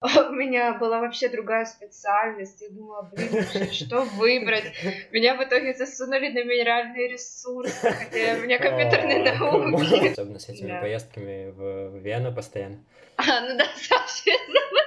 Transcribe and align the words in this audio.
У 0.30 0.32
меня 0.32 0.72
была 0.74 1.00
вообще 1.00 1.28
другая 1.28 1.66
специальность. 1.66 2.62
Я 2.62 2.70
думала, 2.70 3.10
блин, 3.12 3.44
что 3.72 4.00
выбрать? 4.02 4.72
Меня 5.12 5.36
в 5.36 5.44
итоге 5.44 5.74
засунули 5.74 6.28
на 6.28 6.42
минеральные 6.42 7.08
ресурсы, 7.08 7.90
хотя 7.90 8.36
у 8.38 8.40
меня 8.40 8.58
компьютерные 8.58 9.32
науки. 9.32 10.08
Особенно 10.08 10.38
с 10.38 10.48
этими 10.48 10.80
поездками 10.80 11.50
в 11.50 11.98
Вену 11.98 12.34
постоянно. 12.34 12.82
А, 13.16 13.40
ну 13.42 13.58
да, 13.58 13.66
Саша, 13.76 14.30
я 14.30 14.38
забыла. 14.46 14.80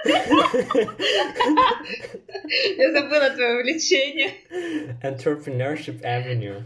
Я 2.77 2.91
забыла 2.91 3.30
твое 3.30 3.59
увлечение. 3.59 4.32
Entrepreneurship 5.04 6.02
Avenue. 6.02 6.64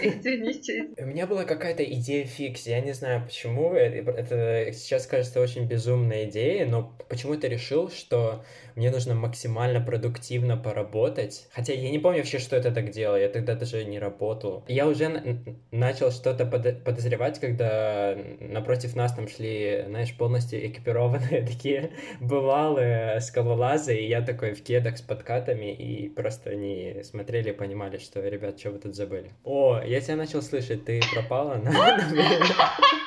Извините. 0.00 0.90
У 0.98 1.06
меня 1.06 1.26
была 1.26 1.44
какая-то 1.44 1.82
идея 1.82 2.24
фикс, 2.26 2.66
я 2.66 2.80
не 2.80 2.92
знаю 2.92 3.24
почему, 3.24 3.74
это 3.74 4.70
сейчас 4.72 5.06
кажется 5.06 5.40
очень 5.40 5.66
безумной 5.66 6.26
идеей, 6.26 6.64
но 6.64 6.96
почему-то 7.08 7.47
решил, 7.48 7.90
что 7.90 8.44
мне 8.76 8.90
нужно 8.90 9.14
максимально 9.14 9.80
продуктивно 9.80 10.56
поработать. 10.56 11.48
Хотя 11.52 11.72
я 11.72 11.90
не 11.90 11.98
помню 11.98 12.18
вообще, 12.18 12.38
что 12.38 12.56
это 12.56 12.70
так 12.70 12.90
делал, 12.90 13.16
я 13.16 13.28
тогда 13.28 13.54
даже 13.54 13.84
не 13.84 13.98
работал. 13.98 14.64
Я 14.68 14.86
уже 14.86 15.42
начал 15.72 16.12
что-то 16.12 16.46
подозревать, 16.46 17.40
когда 17.40 18.16
напротив 18.40 18.94
нас 18.94 19.12
там 19.14 19.28
шли, 19.28 19.84
знаешь, 19.86 20.16
полностью 20.16 20.64
экипированные 20.64 21.42
такие 21.46 21.90
бывалые 22.20 23.20
скалолазы, 23.20 23.96
и 23.96 24.08
я 24.08 24.22
такой 24.22 24.54
в 24.54 24.62
кедах 24.62 24.98
с 24.98 25.02
подкатами, 25.02 25.72
и 25.72 26.08
просто 26.08 26.50
они 26.50 27.02
смотрели 27.02 27.50
и 27.50 27.52
понимали, 27.52 27.98
что, 27.98 28.20
ребят, 28.28 28.60
что 28.60 28.70
вы 28.70 28.78
тут 28.78 28.94
забыли. 28.94 29.30
О, 29.44 29.80
я 29.84 30.00
тебя 30.00 30.16
начал 30.16 30.42
слышать, 30.42 30.84
ты 30.84 31.00
пропала 31.12 31.56
на 31.56 31.70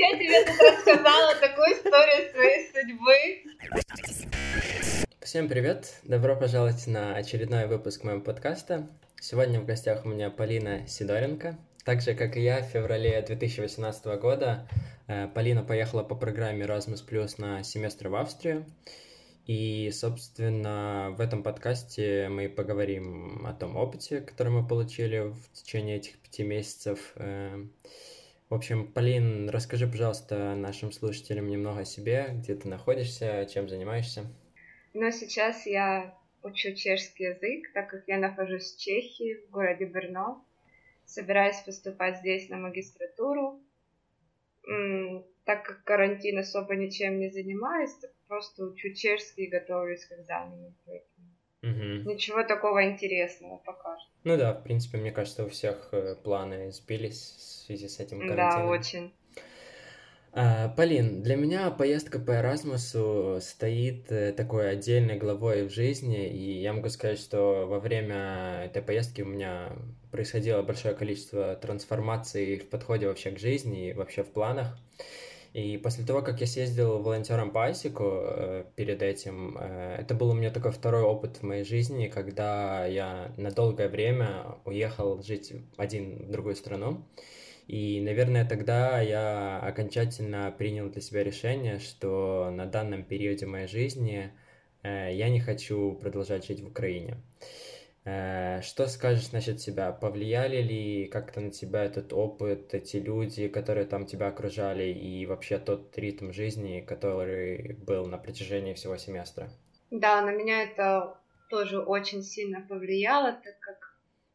Я 0.00 0.16
тебе 0.16 0.46
тут 0.46 0.58
рассказала 0.58 1.34
такую 1.34 1.74
историю 1.74 2.32
своей 2.32 2.72
судьбы. 2.72 3.44
Всем 5.20 5.46
привет! 5.46 5.94
Добро 6.04 6.36
пожаловать 6.36 6.86
на 6.86 7.14
очередной 7.16 7.66
выпуск 7.66 8.02
моего 8.02 8.22
подкаста. 8.22 8.88
Сегодня 9.20 9.60
в 9.60 9.66
гостях 9.66 10.06
у 10.06 10.08
меня 10.08 10.30
Полина 10.30 10.86
Сидоренко. 10.88 11.58
Так 11.84 12.00
же, 12.00 12.14
как 12.14 12.38
и 12.38 12.40
я, 12.40 12.62
в 12.62 12.68
феврале 12.68 13.20
2018 13.20 14.06
года 14.18 14.66
э, 15.06 15.28
Полина 15.34 15.62
поехала 15.62 16.02
по 16.02 16.14
программе 16.14 16.64
Erasmus 16.64 17.06
Plus 17.06 17.34
на 17.36 17.62
семестр 17.62 18.08
в 18.08 18.14
Австрию. 18.14 18.64
И, 19.44 19.90
собственно, 19.92 21.14
в 21.14 21.20
этом 21.20 21.42
подкасте 21.42 22.30
мы 22.30 22.48
поговорим 22.48 23.44
о 23.44 23.52
том 23.52 23.76
опыте, 23.76 24.22
который 24.22 24.50
мы 24.50 24.66
получили 24.66 25.18
в 25.18 25.52
течение 25.52 25.98
этих 25.98 26.18
пяти 26.20 26.42
месяцев. 26.42 27.12
В 28.50 28.54
общем, 28.54 28.92
Полин, 28.92 29.48
расскажи, 29.48 29.86
пожалуйста, 29.86 30.56
нашим 30.56 30.90
слушателям 30.90 31.48
немного 31.48 31.82
о 31.82 31.84
себе, 31.84 32.30
где 32.32 32.56
ты 32.56 32.66
находишься, 32.66 33.46
чем 33.46 33.68
занимаешься. 33.68 34.26
Ну, 34.92 35.08
сейчас 35.12 35.66
я 35.66 36.18
учу 36.42 36.74
чешский 36.74 37.26
язык, 37.26 37.72
так 37.72 37.88
как 37.88 38.02
я 38.08 38.18
нахожусь 38.18 38.74
в 38.74 38.80
Чехии, 38.80 39.36
в 39.46 39.50
городе 39.50 39.86
Брно. 39.86 40.44
Собираюсь 41.04 41.60
поступать 41.60 42.18
здесь 42.18 42.48
на 42.48 42.56
магистратуру. 42.56 43.62
Так 45.44 45.64
как 45.64 45.84
карантин 45.84 46.38
особо 46.38 46.74
ничем 46.74 47.20
не 47.20 47.30
занимаюсь, 47.30 47.94
просто 48.26 48.64
учу 48.64 48.92
чешский 48.94 49.44
и 49.44 49.50
готовлюсь 49.50 50.04
к 50.04 50.12
экзамену. 50.18 50.74
Угу. 51.62 52.10
Ничего 52.10 52.42
такого 52.42 52.90
интересного 52.90 53.58
пока 53.58 53.98
что. 53.98 54.08
Ну 54.24 54.36
да, 54.36 54.54
в 54.54 54.62
принципе, 54.62 54.98
мне 54.98 55.12
кажется, 55.12 55.44
у 55.44 55.48
всех 55.48 55.88
э, 55.92 56.16
планы 56.16 56.72
сбились 56.72 57.34
в 57.36 57.66
связи 57.66 57.88
с 57.88 58.00
этим 58.00 58.20
карантином. 58.20 58.66
Да, 58.66 58.66
очень. 58.66 59.12
А, 60.32 60.68
Полин, 60.68 61.22
для 61.22 61.36
меня 61.36 61.70
поездка 61.70 62.20
по 62.20 62.30
Эразмусу 62.30 63.38
стоит 63.40 64.12
э, 64.12 64.32
такой 64.32 64.70
отдельной 64.70 65.18
главой 65.18 65.66
в 65.66 65.72
жизни, 65.72 66.28
и 66.28 66.60
я 66.60 66.72
могу 66.72 66.88
сказать, 66.88 67.18
что 67.18 67.66
во 67.66 67.80
время 67.80 68.62
этой 68.64 68.80
поездки 68.80 69.22
у 69.22 69.26
меня 69.26 69.72
происходило 70.12 70.62
большое 70.62 70.94
количество 70.94 71.56
трансформаций 71.56 72.58
в 72.58 72.70
подходе 72.70 73.08
вообще 73.08 73.32
к 73.32 73.38
жизни 73.38 73.90
и 73.90 73.92
вообще 73.92 74.22
в 74.22 74.30
планах. 74.30 74.78
И 75.52 75.78
после 75.78 76.04
того, 76.04 76.22
как 76.22 76.40
я 76.40 76.46
съездил 76.46 76.98
волонтером 76.98 77.50
по 77.50 77.64
Айсику 77.64 78.04
э, 78.04 78.64
перед 78.76 79.02
этим, 79.02 79.58
э, 79.58 79.96
это 79.98 80.14
был 80.14 80.30
у 80.30 80.34
меня 80.34 80.50
такой 80.50 80.70
второй 80.70 81.02
опыт 81.02 81.38
в 81.38 81.42
моей 81.42 81.64
жизни, 81.64 82.06
когда 82.06 82.86
я 82.86 83.32
на 83.36 83.50
долгое 83.50 83.88
время 83.88 84.58
уехал 84.64 85.20
жить 85.22 85.52
один 85.76 86.26
в 86.26 86.30
другую 86.30 86.54
страну. 86.54 87.04
И, 87.66 88.00
наверное, 88.00 88.48
тогда 88.48 89.00
я 89.00 89.58
окончательно 89.58 90.54
принял 90.56 90.88
для 90.88 91.00
себя 91.00 91.24
решение, 91.24 91.80
что 91.80 92.50
на 92.52 92.66
данном 92.66 93.02
периоде 93.02 93.46
моей 93.46 93.66
жизни 93.66 94.30
э, 94.84 95.10
я 95.12 95.28
не 95.30 95.40
хочу 95.40 95.98
продолжать 96.00 96.46
жить 96.46 96.60
в 96.60 96.68
Украине. 96.68 97.16
Э, 97.40 97.69
что 98.02 98.86
скажешь 98.86 99.32
насчет 99.32 99.60
себя? 99.60 99.92
Повлияли 99.92 100.62
ли 100.62 101.06
как-то 101.08 101.40
на 101.40 101.50
тебя 101.50 101.84
этот 101.84 102.12
опыт, 102.12 102.72
эти 102.74 102.96
люди, 102.96 103.48
которые 103.48 103.86
там 103.86 104.06
тебя 104.06 104.28
окружали, 104.28 104.84
и 104.84 105.26
вообще 105.26 105.58
тот 105.58 105.96
ритм 105.98 106.32
жизни, 106.32 106.80
который 106.80 107.74
был 107.74 108.06
на 108.06 108.18
протяжении 108.18 108.74
всего 108.74 108.96
семестра? 108.96 109.50
Да, 109.90 110.22
на 110.22 110.30
меня 110.30 110.62
это 110.62 111.18
тоже 111.50 111.80
очень 111.80 112.22
сильно 112.22 112.60
повлияло, 112.68 113.32
так 113.32 113.58
как 113.60 113.78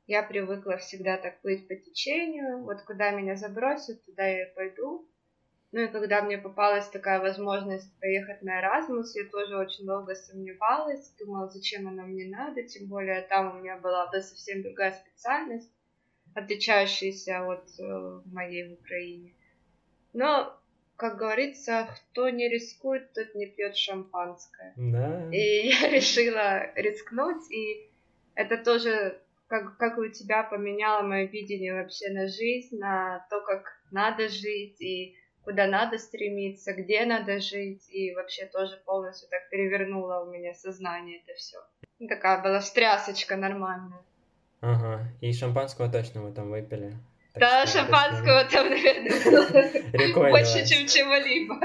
я 0.06 0.22
привыкла 0.22 0.78
всегда 0.78 1.18
так 1.18 1.42
плыть 1.42 1.68
по 1.68 1.76
течению. 1.76 2.64
Вот 2.64 2.82
куда 2.84 3.12
меня 3.12 3.36
забросят, 3.36 4.06
туда 4.06 4.28
я 4.28 4.44
и 4.44 4.54
пойду. 4.54 5.10
Ну 5.72 5.82
и 5.82 5.88
когда 5.88 6.22
мне 6.22 6.38
попалась 6.38 6.88
такая 6.88 7.20
возможность 7.20 7.92
поехать 8.00 8.42
на 8.42 8.62
Erasmus, 8.62 9.08
я 9.16 9.30
тоже 9.30 9.58
очень 9.58 9.86
долго 9.86 10.16
сомневалась, 10.16 11.14
думала, 11.20 11.50
зачем 11.50 11.88
она 11.88 12.04
мне 12.04 12.28
надо, 12.28 12.64
тем 12.64 12.88
более 12.88 13.22
там 13.24 13.56
у 13.56 13.60
меня 13.60 13.78
была 13.78 14.08
да, 14.12 14.22
совсем 14.22 14.62
другая 14.62 14.94
специальность, 14.94 15.70
отличающаяся 16.34 17.46
от 17.46 17.68
э, 17.80 18.22
моей 18.26 18.70
в 18.70 18.74
Украине. 18.74 19.34
Но, 20.14 20.58
как 20.96 21.18
говорится, 21.18 21.90
кто 21.94 22.30
не 22.30 22.48
рискует, 22.48 23.12
тот 23.14 23.36
не 23.36 23.48
пьет 23.48 23.76
шампанское. 23.76 24.74
Да. 24.78 25.30
И 25.32 25.68
я 25.68 25.90
решила 25.90 26.74
рискнуть, 26.76 27.52
и 27.52 27.90
это 28.34 28.58
тоже, 28.58 29.20
как, 29.48 29.78
как 29.78 29.98
у 29.98 30.08
тебя, 30.08 30.44
поменяло 30.44 31.02
мое 31.04 31.26
видение 31.26 31.74
вообще 31.74 32.12
на 32.12 32.28
жизнь, 32.28 32.78
на 32.78 33.28
то, 33.30 33.42
как 33.42 33.82
надо 33.92 34.30
жить, 34.30 34.80
и 34.80 35.16
куда 35.46 35.68
надо 35.68 35.98
стремиться, 35.98 36.74
где 36.74 37.06
надо 37.06 37.40
жить, 37.40 37.88
и 37.90 38.14
вообще 38.14 38.48
тоже 38.48 38.78
полностью 38.86 39.30
так 39.30 39.50
перевернула 39.50 40.26
у 40.26 40.32
меня 40.32 40.54
сознание 40.54 41.22
это 41.24 41.34
все. 41.38 41.60
Ну, 42.00 42.08
такая 42.08 42.42
была 42.42 42.60
встрясочка 42.60 43.38
нормальная. 43.38 44.02
Ага, 44.62 45.08
и 45.22 45.32
шампанского 45.32 45.90
точно 45.90 46.22
мы 46.22 46.34
там 46.34 46.50
выпили. 46.50 46.98
Так 47.34 47.42
да, 47.42 47.66
шампанского 47.66 48.40
это... 48.42 48.52
там, 48.52 48.70
наверное, 48.70 50.32
больше, 50.32 50.66
чем 50.66 50.88
чего-либо. 50.88 51.60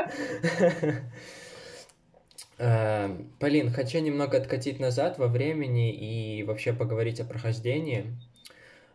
Э, 2.58 3.08
Полин, 3.41 3.72
хочу 3.72 4.00
немного 4.00 4.36
откатить 4.36 4.78
назад 4.80 5.18
во 5.18 5.28
времени 5.28 5.92
и 5.92 6.42
вообще 6.42 6.72
поговорить 6.72 7.20
о 7.20 7.24
прохождении. 7.24 8.14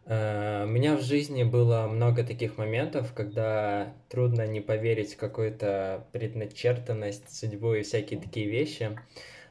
Э, 0.06 0.66
у 0.66 0.68
меня 0.68 0.96
в 0.96 1.02
жизни 1.02 1.44
было 1.44 1.88
много 1.88 2.24
таких 2.24 2.58
моментов, 2.58 3.14
когда 3.14 3.94
трудно 4.10 4.46
не 4.46 4.62
поверить 4.62 5.16
в 5.16 5.18
какую-то 5.18 6.06
предначертанность, 6.12 7.36
судьбу 7.36 7.74
и 7.74 7.82
всякие 7.82 8.20
такие 8.20 8.48
вещи, 8.48 9.00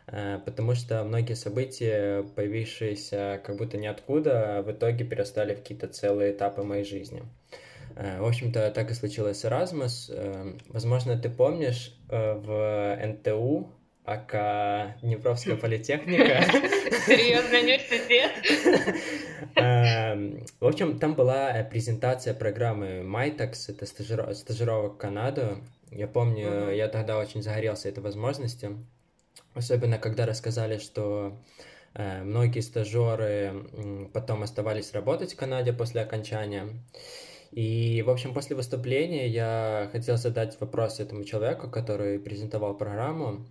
э, 0.07 0.39
потому 0.45 0.75
что 0.75 1.03
многие 1.03 1.35
события, 1.35 2.23
появившиеся 2.37 3.41
как 3.45 3.57
будто 3.57 3.79
ниоткуда, 3.79 4.63
в 4.65 4.71
итоге 4.71 5.05
перестали 5.05 5.55
в 5.55 5.59
какие-то 5.59 5.89
целые 5.89 6.33
этапы 6.33 6.63
моей 6.63 6.85
жизни. 6.85 7.25
Э, 7.97 8.21
в 8.21 8.27
общем-то, 8.27 8.71
так 8.71 8.93
и 8.93 8.95
случилось 8.95 9.41
с 9.41 9.45
Erasmus. 9.45 10.57
Возможно, 10.69 11.19
ты 11.19 11.31
помнишь, 11.31 11.97
в 12.09 12.99
НТУ 13.05 13.73
АК 14.05 15.01
Днепровская 15.03 15.57
политехника. 15.61 16.45
Серьезно, 17.07 17.59
университет? 17.59 18.31
Эм, 19.57 20.47
в 20.61 20.67
общем, 20.67 20.99
там 20.99 21.15
была 21.15 21.53
презентация 21.65 22.35
программы 22.35 23.03
MyTax, 23.03 23.55
это 23.69 23.87
стажировок 24.35 24.95
в 24.95 24.99
Канаду. 24.99 25.59
Я 25.91 26.09
помню, 26.09 26.71
я 26.71 26.89
тогда 26.89 27.19
очень 27.19 27.43
загорелся 27.43 27.89
этой 27.89 28.03
возможностью. 28.03 28.85
Особенно, 29.55 29.99
когда 29.99 30.27
рассказали, 30.27 30.79
что 30.79 31.39
э, 31.95 32.23
многие 32.25 32.61
стажеры 32.61 34.09
потом 34.13 34.43
оставались 34.43 34.93
работать 34.93 35.35
в 35.35 35.37
Канаде 35.37 35.73
после 35.73 36.01
окончания. 36.01 36.69
И, 37.53 38.03
в 38.03 38.11
общем, 38.11 38.35
после 38.35 38.57
выступления 38.57 39.29
я 39.29 39.89
хотел 39.93 40.17
задать 40.17 40.61
вопрос 40.61 40.99
этому 40.99 41.23
человеку, 41.23 41.71
который 41.71 42.19
презентовал 42.19 42.77
программу. 42.77 43.47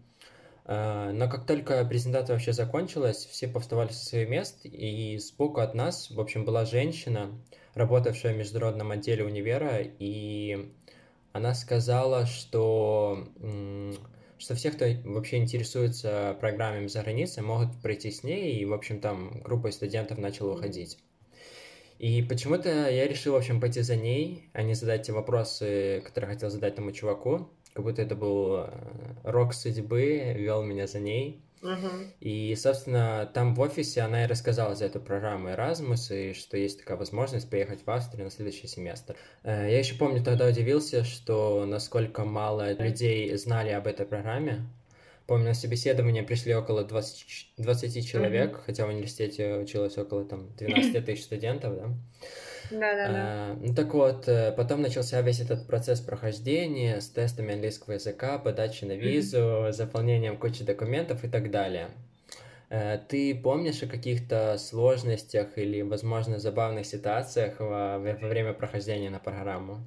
Э, 0.65 1.11
но 1.11 1.29
как 1.29 1.45
только 1.45 1.83
презентация 1.85 2.33
вообще 2.33 2.53
закончилась, 2.53 3.25
все 3.25 3.47
повставали 3.47 3.89
со 3.89 4.05
своих 4.05 4.29
мест, 4.29 4.59
и 4.63 5.17
сбоку 5.17 5.61
от 5.61 5.73
нас, 5.75 6.09
в 6.09 6.19
общем, 6.19 6.45
была 6.45 6.65
женщина, 6.65 7.31
работавшая 7.73 8.33
в 8.33 8.37
международном 8.37 8.91
отделе 8.91 9.25
универа, 9.25 9.79
и 9.81 10.71
она 11.31 11.53
сказала, 11.55 12.25
что, 12.25 13.27
что 14.37 14.55
все, 14.55 14.71
кто 14.71 14.85
вообще 15.03 15.37
интересуется 15.37 16.37
программами 16.39 16.87
за 16.87 17.01
границей, 17.01 17.43
могут 17.43 17.81
пройти 17.81 18.11
с 18.11 18.23
ней, 18.23 18.55
и, 18.55 18.65
в 18.65 18.73
общем, 18.73 18.99
там 18.99 19.41
группа 19.41 19.71
студентов 19.71 20.19
начала 20.19 20.53
уходить. 20.53 20.99
И 21.99 22.21
почему-то 22.21 22.69
я 22.69 23.07
решил, 23.07 23.33
в 23.33 23.37
общем, 23.37 23.61
пойти 23.61 23.81
за 23.81 23.95
ней, 23.95 24.49
а 24.53 24.61
не 24.61 24.73
задать 24.73 25.03
те 25.07 25.13
вопросы, 25.13 26.01
которые 26.05 26.33
хотел 26.33 26.49
задать 26.49 26.75
тому 26.75 26.91
чуваку. 26.91 27.49
Как 27.73 27.83
будто 27.83 28.01
это 28.01 28.15
был 28.15 28.57
э, 28.57 28.69
рок 29.23 29.53
судьбы, 29.53 30.33
вел 30.35 30.63
меня 30.63 30.87
за 30.87 30.99
ней. 30.99 31.41
Uh-huh. 31.63 32.07
И, 32.19 32.53
собственно, 32.55 33.29
там 33.33 33.55
в 33.55 33.61
офисе 33.61 34.01
она 34.01 34.25
и 34.25 34.27
рассказала 34.27 34.75
за 34.75 34.85
эту 34.85 34.99
программу 34.99 35.47
Erasmus, 35.49 36.13
и 36.13 36.33
что 36.33 36.57
есть 36.57 36.79
такая 36.79 36.97
возможность 36.97 37.49
поехать 37.49 37.85
в 37.85 37.89
Австрию 37.89 38.25
на 38.25 38.31
следующий 38.31 38.67
семестр. 38.67 39.15
Э, 39.43 39.67
я 39.69 39.79
еще 39.79 39.95
помню, 39.95 40.21
тогда 40.21 40.47
удивился, 40.47 41.05
что 41.05 41.65
насколько 41.65 42.25
мало 42.25 42.73
людей 42.73 43.35
знали 43.37 43.69
об 43.69 43.87
этой 43.87 44.05
программе. 44.05 44.67
Помню, 45.25 45.47
на 45.47 45.53
собеседование 45.53 46.21
пришли 46.21 46.53
около 46.53 46.83
20, 46.83 47.53
20 47.57 48.07
человек, 48.07 48.55
mm-hmm. 48.55 48.63
хотя 48.65 48.85
в 48.85 48.89
университете 48.89 49.55
училось 49.55 49.97
около 49.97 50.25
там 50.25 50.49
12 50.57 51.05
тысяч 51.05 51.23
студентов, 51.23 51.75
да? 51.77 51.87
Да-да-да. 52.73 53.13
А, 53.15 53.57
ну 53.59 53.73
так 53.73 53.93
вот, 53.93 54.27
э, 54.27 54.51
потом 54.51 54.81
начался 54.81 55.21
весь 55.21 55.39
этот 55.39 55.67
процесс 55.67 56.01
прохождения 56.01 56.99
с 56.99 57.09
тестами 57.09 57.53
английского 57.53 57.93
языка, 57.93 58.37
подачей 58.39 58.87
на 58.87 58.93
визу, 58.93 59.37
mm-hmm. 59.37 59.71
заполнением 59.71 60.37
кучи 60.37 60.63
документов 60.63 61.23
и 61.23 61.29
так 61.29 61.51
далее. 61.51 61.89
Э, 62.69 62.97
ты 63.07 63.35
помнишь 63.35 63.83
о 63.83 63.87
каких-то 63.87 64.57
сложностях 64.57 65.57
или, 65.57 65.81
возможно, 65.81 66.39
забавных 66.39 66.85
ситуациях 66.85 67.59
во, 67.59 67.99
во 67.99 68.27
время 68.27 68.53
прохождения 68.53 69.09
на 69.09 69.19
программу? 69.19 69.85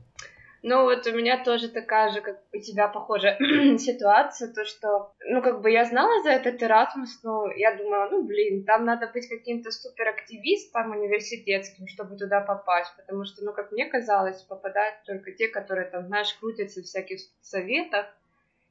Ну, 0.69 0.83
вот 0.83 1.07
у 1.07 1.13
меня 1.13 1.45
тоже 1.45 1.69
такая 1.69 2.11
же, 2.11 2.21
как 2.21 2.43
у 2.53 2.59
тебя, 2.59 2.89
похожая 2.89 3.39
ситуация, 3.79 4.53
то, 4.53 4.65
что, 4.65 5.15
ну, 5.21 5.41
как 5.41 5.61
бы 5.61 5.71
я 5.71 5.85
знала 5.85 6.21
за 6.25 6.31
этот 6.31 6.61
Erasmus, 6.61 7.21
но 7.23 7.53
я 7.53 7.77
думала, 7.77 8.09
ну, 8.11 8.25
блин, 8.25 8.65
там 8.65 8.85
надо 8.85 9.07
быть 9.07 9.29
каким-то 9.29 9.71
суперактивистом 9.71 10.91
университетским, 10.91 11.87
чтобы 11.87 12.17
туда 12.17 12.41
попасть, 12.41 12.93
потому 12.97 13.25
что, 13.25 13.45
ну, 13.45 13.53
как 13.53 13.71
мне 13.71 13.87
казалось, 13.87 14.43
попадают 14.43 14.97
только 15.07 15.31
те, 15.31 15.47
которые 15.47 15.89
там, 15.89 16.09
знаешь, 16.09 16.35
крутятся 16.35 16.81
в 16.81 16.87
всяких 16.87 17.21
советах, 17.43 18.07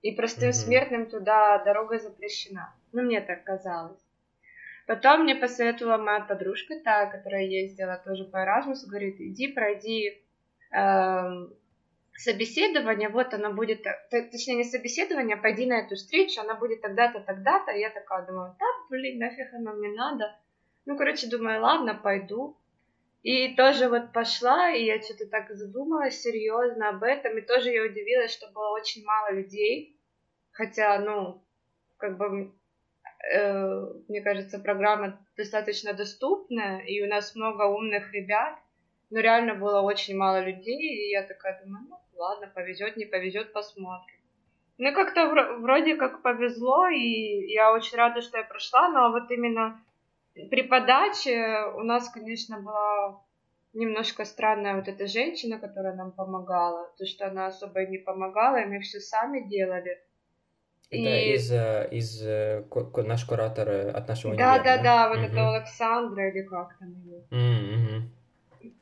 и 0.02 0.12
простым 0.12 0.50
mm-hmm. 0.50 0.66
смертным 0.66 1.06
туда 1.06 1.64
дорога 1.64 1.98
запрещена. 1.98 2.76
Ну, 2.92 3.04
мне 3.04 3.22
так 3.22 3.46
казалось. 3.46 4.04
Потом 4.86 5.24
мне 5.24 5.36
посоветовала 5.36 5.96
моя 5.96 6.20
подружка, 6.20 6.76
та, 6.84 7.06
которая 7.06 7.44
ездила 7.44 8.02
тоже 8.04 8.26
по 8.26 8.36
Erasmus, 8.36 8.86
говорит, 8.86 9.16
иди, 9.22 9.48
пройди 9.48 10.22
эм, 10.74 11.56
собеседование, 12.18 13.10
вот 13.10 13.34
оно 13.34 13.54
будет, 13.54 13.84
точнее 14.10 14.56
не 14.56 14.64
собеседование, 14.64 15.38
пойди 15.38 15.66
на 15.66 15.80
эту 15.80 15.96
встречу, 15.96 16.42
она 16.42 16.56
будет 16.56 16.82
тогда-то, 16.82 17.20
тогда-то. 17.20 17.72
Я 17.72 17.90
такая 17.90 18.26
думаю, 18.26 18.56
да, 18.58 18.66
блин, 18.90 19.20
нафиг 19.20 19.54
оно 19.54 19.74
мне 19.74 19.90
надо. 19.90 20.38
Ну, 20.86 20.98
короче, 20.98 21.28
думаю, 21.28 21.62
ладно, 21.62 21.96
пойду. 21.96 22.58
И 23.24 23.56
тоже 23.56 23.90
вот 23.90 24.14
пошла, 24.14 24.70
и 24.70 24.86
я 24.86 25.02
что-то 25.02 25.28
так 25.28 25.50
задумалась 25.50 26.22
серьезно 26.22 26.90
об 26.90 27.04
этом, 27.04 27.38
и 27.38 27.42
тоже 27.42 27.72
я 27.72 27.84
удивилась, 27.84 28.32
что 28.32 28.52
было 28.52 28.70
очень 28.70 29.04
мало 29.04 29.32
людей, 29.32 30.00
хотя, 30.52 31.00
ну, 31.00 31.44
как 31.98 32.18
бы, 32.18 32.54
э, 33.34 33.86
мне 34.08 34.22
кажется, 34.22 34.60
программа 34.60 35.20
достаточно 35.36 35.94
доступная, 35.94 36.82
и 36.86 37.02
у 37.02 37.08
нас 37.08 37.36
много 37.36 37.64
умных 37.64 38.14
ребят, 38.14 38.60
но 39.10 39.20
реально 39.20 39.56
было 39.56 39.82
очень 39.82 40.16
мало 40.16 40.40
людей, 40.46 40.78
и 40.78 41.10
я 41.10 41.24
такая 41.24 41.60
думаю, 41.64 41.88
ну, 41.90 41.98
ладно, 42.16 42.52
повезет, 42.54 42.98
не 42.98 43.06
повезет, 43.06 43.54
посмотрим. 43.54 44.16
Ну, 44.78 44.94
как-то 44.94 45.30
вроде 45.60 45.96
как 45.96 46.22
повезло, 46.22 46.88
и 46.88 47.54
я 47.54 47.72
очень 47.72 47.98
рада, 47.98 48.22
что 48.22 48.38
я 48.38 48.44
прошла, 48.44 48.90
но 48.90 49.12
вот 49.12 49.32
именно 49.32 49.82
при 50.50 50.64
подаче 50.64 51.64
у 51.76 51.84
нас, 51.84 52.10
конечно, 52.10 52.60
была 52.60 53.22
немножко 53.74 54.26
странная 54.26 54.76
вот 54.76 54.88
эта 54.88 55.08
женщина, 55.08 55.60
которая 55.60 55.96
нам 55.96 56.12
помогала, 56.12 56.92
то, 56.98 57.06
что 57.06 57.28
она 57.28 57.48
особо 57.48 57.86
не 57.86 57.98
помогала, 57.98 58.58
и 58.58 58.66
мы 58.66 58.82
все 58.82 59.00
сами 59.00 59.48
делали. 59.48 60.02
Это 60.90 61.02
и... 61.02 61.34
из, 61.36 61.52
э, 61.52 61.88
из 61.92 62.22
э, 62.26 62.64
наш 62.98 63.26
куратор 63.26 63.70
э, 63.70 63.92
от 63.92 64.08
нашего 64.08 64.36
да, 64.36 64.56
универа, 64.56 64.64
да? 64.64 64.78
Да, 64.78 64.84
да, 64.84 65.10
вот 65.10 65.18
угу. 65.18 65.26
это 65.26 65.56
Александра 65.56 66.30
или 66.30 66.44
как 66.44 66.78
там 66.78 66.90
ее. 66.90 67.24
Mm-hmm 67.32 68.16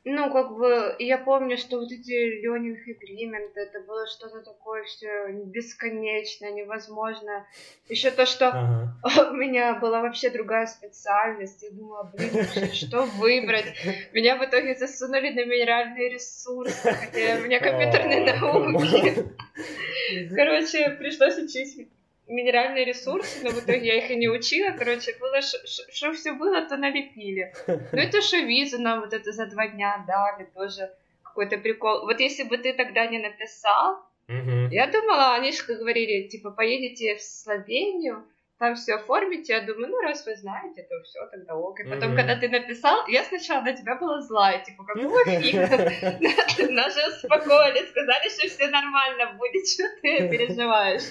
ну, 0.04 0.32
как 0.32 0.56
бы, 0.56 0.96
я 0.98 1.18
помню, 1.18 1.56
что 1.56 1.78
вот 1.78 1.90
эти 1.90 2.46
learning 2.46 2.76
agreement, 2.86 3.52
это 3.54 3.80
было 3.80 4.06
что-то 4.06 4.42
такое 4.42 4.84
все 4.84 5.28
бесконечное, 5.46 6.52
невозможно. 6.52 7.46
Еще 7.88 8.10
то, 8.10 8.26
что 8.26 8.48
ага. 8.48 9.30
у 9.30 9.34
меня 9.34 9.74
была 9.74 10.00
вообще 10.00 10.30
другая 10.30 10.66
специальность, 10.66 11.62
я 11.62 11.70
думала, 11.70 12.12
блин, 12.14 12.30
вообще, 12.32 12.72
что 12.72 13.02
выбрать? 13.02 13.74
Меня 14.12 14.36
в 14.36 14.44
итоге 14.44 14.74
засунули 14.74 15.30
на 15.30 15.44
минеральные 15.44 16.10
ресурсы, 16.10 16.92
хотя 16.92 17.38
у 17.38 17.44
меня 17.44 17.60
компьютерные 17.60 18.32
науки. 18.34 19.26
Короче, 20.34 20.90
пришлось 20.90 21.38
учить 21.38 21.88
минеральные 22.26 22.84
ресурсы, 22.84 23.44
но 23.44 23.50
в 23.50 23.58
итоге 23.58 23.86
я 23.86 23.98
их 23.98 24.10
и 24.10 24.16
не 24.16 24.28
учила. 24.28 24.70
Короче, 24.70 25.14
было, 25.20 25.40
что 25.42 26.12
все 26.12 26.32
было, 26.32 26.62
то 26.62 26.76
налепили. 26.76 27.52
Ну 27.66 27.98
это 27.98 28.22
что 28.22 28.38
визу 28.38 28.80
нам 28.80 29.00
вот 29.00 29.12
это 29.12 29.32
за 29.32 29.46
два 29.46 29.68
дня 29.68 30.04
дали, 30.06 30.46
тоже 30.54 30.90
какой-то 31.22 31.58
прикол. 31.58 32.06
Вот 32.06 32.20
если 32.20 32.44
бы 32.44 32.56
ты 32.58 32.72
тогда 32.72 33.06
не 33.06 33.18
написал, 33.18 33.98
mm-hmm. 34.28 34.68
я 34.70 34.86
думала, 34.86 35.34
они 35.34 35.52
же 35.52 35.64
говорили, 35.64 36.28
типа, 36.28 36.50
поедете 36.50 37.16
в 37.16 37.22
Словению, 37.22 38.24
там 38.58 38.76
все 38.76 38.94
оформите, 38.94 39.52
я 39.52 39.60
думаю, 39.60 39.88
ну, 39.88 40.00
раз 40.00 40.24
вы 40.24 40.36
знаете, 40.36 40.86
то 40.88 41.02
все, 41.02 41.26
тогда 41.26 41.56
ок. 41.56 41.80
И 41.80 41.82
потом, 41.82 42.12
mm-hmm. 42.12 42.16
когда 42.16 42.36
ты 42.36 42.48
написал, 42.48 43.06
я 43.08 43.24
сначала 43.24 43.62
на 43.62 43.72
тебя 43.72 43.96
была 43.96 44.22
злая, 44.22 44.64
типа, 44.64 44.84
какого 44.84 45.24
фига? 45.24 45.68
Нас 46.70 46.94
же 46.94 47.08
успокоили, 47.08 47.84
сказали, 47.86 48.28
что 48.28 48.48
все 48.48 48.68
нормально 48.68 49.36
будет, 49.36 49.68
что 49.68 49.84
ты 50.00 50.28
переживаешь? 50.28 51.02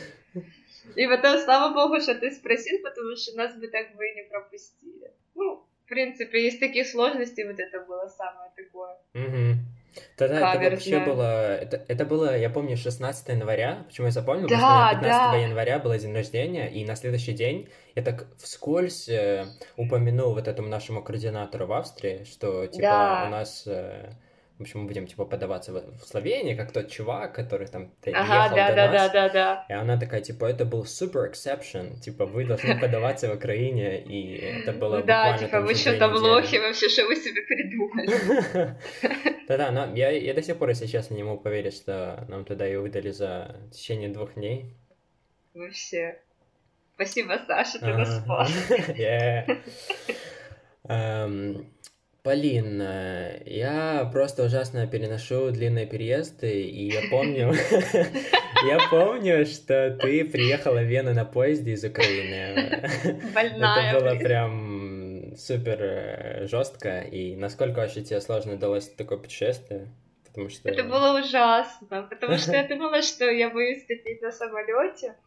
И 0.95 1.07
потом, 1.07 1.39
слава 1.39 1.74
богу, 1.74 2.00
что 2.01 2.15
ты 2.15 2.31
спросил, 2.31 2.80
потому 2.83 3.15
что 3.15 3.35
нас 3.38 3.56
бы 3.56 3.68
так 3.68 3.95
бы 3.95 4.06
и 4.07 4.15
не 4.15 4.24
пропустили. 4.30 5.12
Ну, 5.35 5.65
в 5.85 5.89
принципе, 5.89 6.44
есть 6.44 6.59
такие 6.59 6.85
сложности, 6.85 7.41
вот 7.41 7.59
это 7.59 7.80
было 7.81 8.07
самое 8.07 8.51
такое. 8.56 8.97
Угу. 9.13 9.59
Тогда 10.18 10.56
это 10.56 10.71
вообще 10.71 11.00
было, 11.00 11.56
это, 11.56 11.85
это 11.88 12.06
было, 12.06 12.35
я 12.38 12.50
помню, 12.50 12.77
16 12.77 13.30
января, 13.30 13.83
почему 13.88 14.07
я 14.07 14.12
запомнил, 14.12 14.47
да, 14.47 14.56
потому 14.56 14.69
что 14.88 15.00
15 15.01 15.31
да. 15.31 15.38
января 15.38 15.80
был 15.80 15.95
день 15.95 16.15
рождения, 16.15 16.68
и 16.68 16.83
на 16.83 16.95
следующий 16.95 17.33
день 17.33 17.69
я 17.95 18.03
так 18.03 18.25
вскользь 18.38 19.07
э, 19.07 19.46
упомянул 19.77 20.34
вот 20.34 20.48
этому 20.48 20.67
нашему 20.67 21.03
координатору 21.03 21.67
в 21.67 21.74
Австрии, 21.74 22.24
что, 22.24 22.65
типа, 22.67 22.81
да. 22.81 23.24
у 23.27 23.31
нас... 23.31 23.63
Э, 23.67 24.13
в 24.57 24.62
общем, 24.62 24.81
мы 24.81 24.88
будем, 24.88 25.07
типа, 25.07 25.25
подаваться 25.25 25.74
в 25.74 26.05
Словении, 26.05 26.55
как 26.55 26.72
тот 26.72 26.89
чувак, 26.89 27.33
который 27.33 27.67
там 27.67 27.91
ага, 28.05 28.45
ехал 28.45 28.55
да, 28.55 28.69
до 28.69 28.75
да, 28.75 28.91
нас. 28.91 29.12
Да, 29.12 29.27
да, 29.27 29.33
да, 29.33 29.65
И 29.67 29.74
она 29.74 30.00
такая, 30.00 30.22
типа, 30.22 30.45
это 30.45 30.63
был 30.63 30.83
super 30.83 31.27
exception, 31.31 32.00
типа, 32.00 32.25
вы 32.27 32.45
должны 32.45 32.79
подаваться 32.81 33.31
в 33.31 33.36
Украине, 33.36 34.00
и 34.01 34.36
это 34.36 34.72
было 34.74 35.01
Да, 35.01 35.38
типа, 35.38 35.62
вы 35.62 35.74
что 35.74 35.98
там 35.98 36.13
лохи 36.13 36.60
вообще, 36.60 36.88
что 36.88 37.05
вы 37.07 37.15
себе 37.15 37.41
придумали? 37.41 38.77
Да-да, 39.48 39.72
но 39.72 39.95
я, 39.95 40.12
я 40.12 40.33
до 40.33 40.43
сих 40.43 40.57
пор, 40.57 40.69
если 40.69 40.86
честно, 40.86 41.15
не 41.15 41.24
могу 41.24 41.41
поверить, 41.41 41.75
что 41.75 42.24
нам 42.29 42.45
туда 42.45 42.65
ее 42.65 42.79
выдали 42.79 43.10
за 43.10 43.55
течение 43.72 44.10
двух 44.10 44.36
дней. 44.36 44.75
Вообще. 45.53 46.19
Спасибо, 46.95 47.39
Саша, 47.48 47.79
ты 47.79 47.88
нас 47.88 48.19
спас. 48.19 48.51
Полин, 52.24 52.82
э, 52.82 53.44
я 53.46 54.10
просто 54.13 54.46
ужасно 54.46 54.88
переношу 54.88 55.51
длинные 55.51 55.86
переезды, 55.86 56.63
и 56.63 56.89
я 56.89 57.01
помню, 57.12 57.51
я 58.65 58.80
помню, 58.89 59.46
что 59.46 59.98
ты 60.01 60.24
приехала 60.24 60.77
в 60.77 60.86
Вену 60.86 61.13
на 61.13 61.25
поезде 61.25 61.72
из 61.72 61.84
Украины. 61.84 62.82
Больная. 63.34 63.92
Это 63.92 64.00
было 64.00 64.15
прям 64.15 65.36
супер 65.36 65.77
э, 65.82 66.48
жестко, 66.48 67.01
и 67.01 67.36
насколько 67.36 67.80
вообще 67.80 68.01
тебе 68.03 68.22
сложно 68.22 68.56
далось 68.56 68.88
такое 68.88 69.18
путешествие? 69.18 69.89
Потому 70.25 70.48
что... 70.48 70.70
Это 70.70 70.84
было 70.86 71.20
ужасно, 71.20 72.03
потому 72.10 72.38
что 72.38 72.53
я 72.53 72.65
думала, 72.65 73.01
что 73.01 73.30
я 73.30 73.50
боюсь 73.50 73.84
лететь 73.89 74.22
на 74.22 74.32
самолете, 74.32 75.18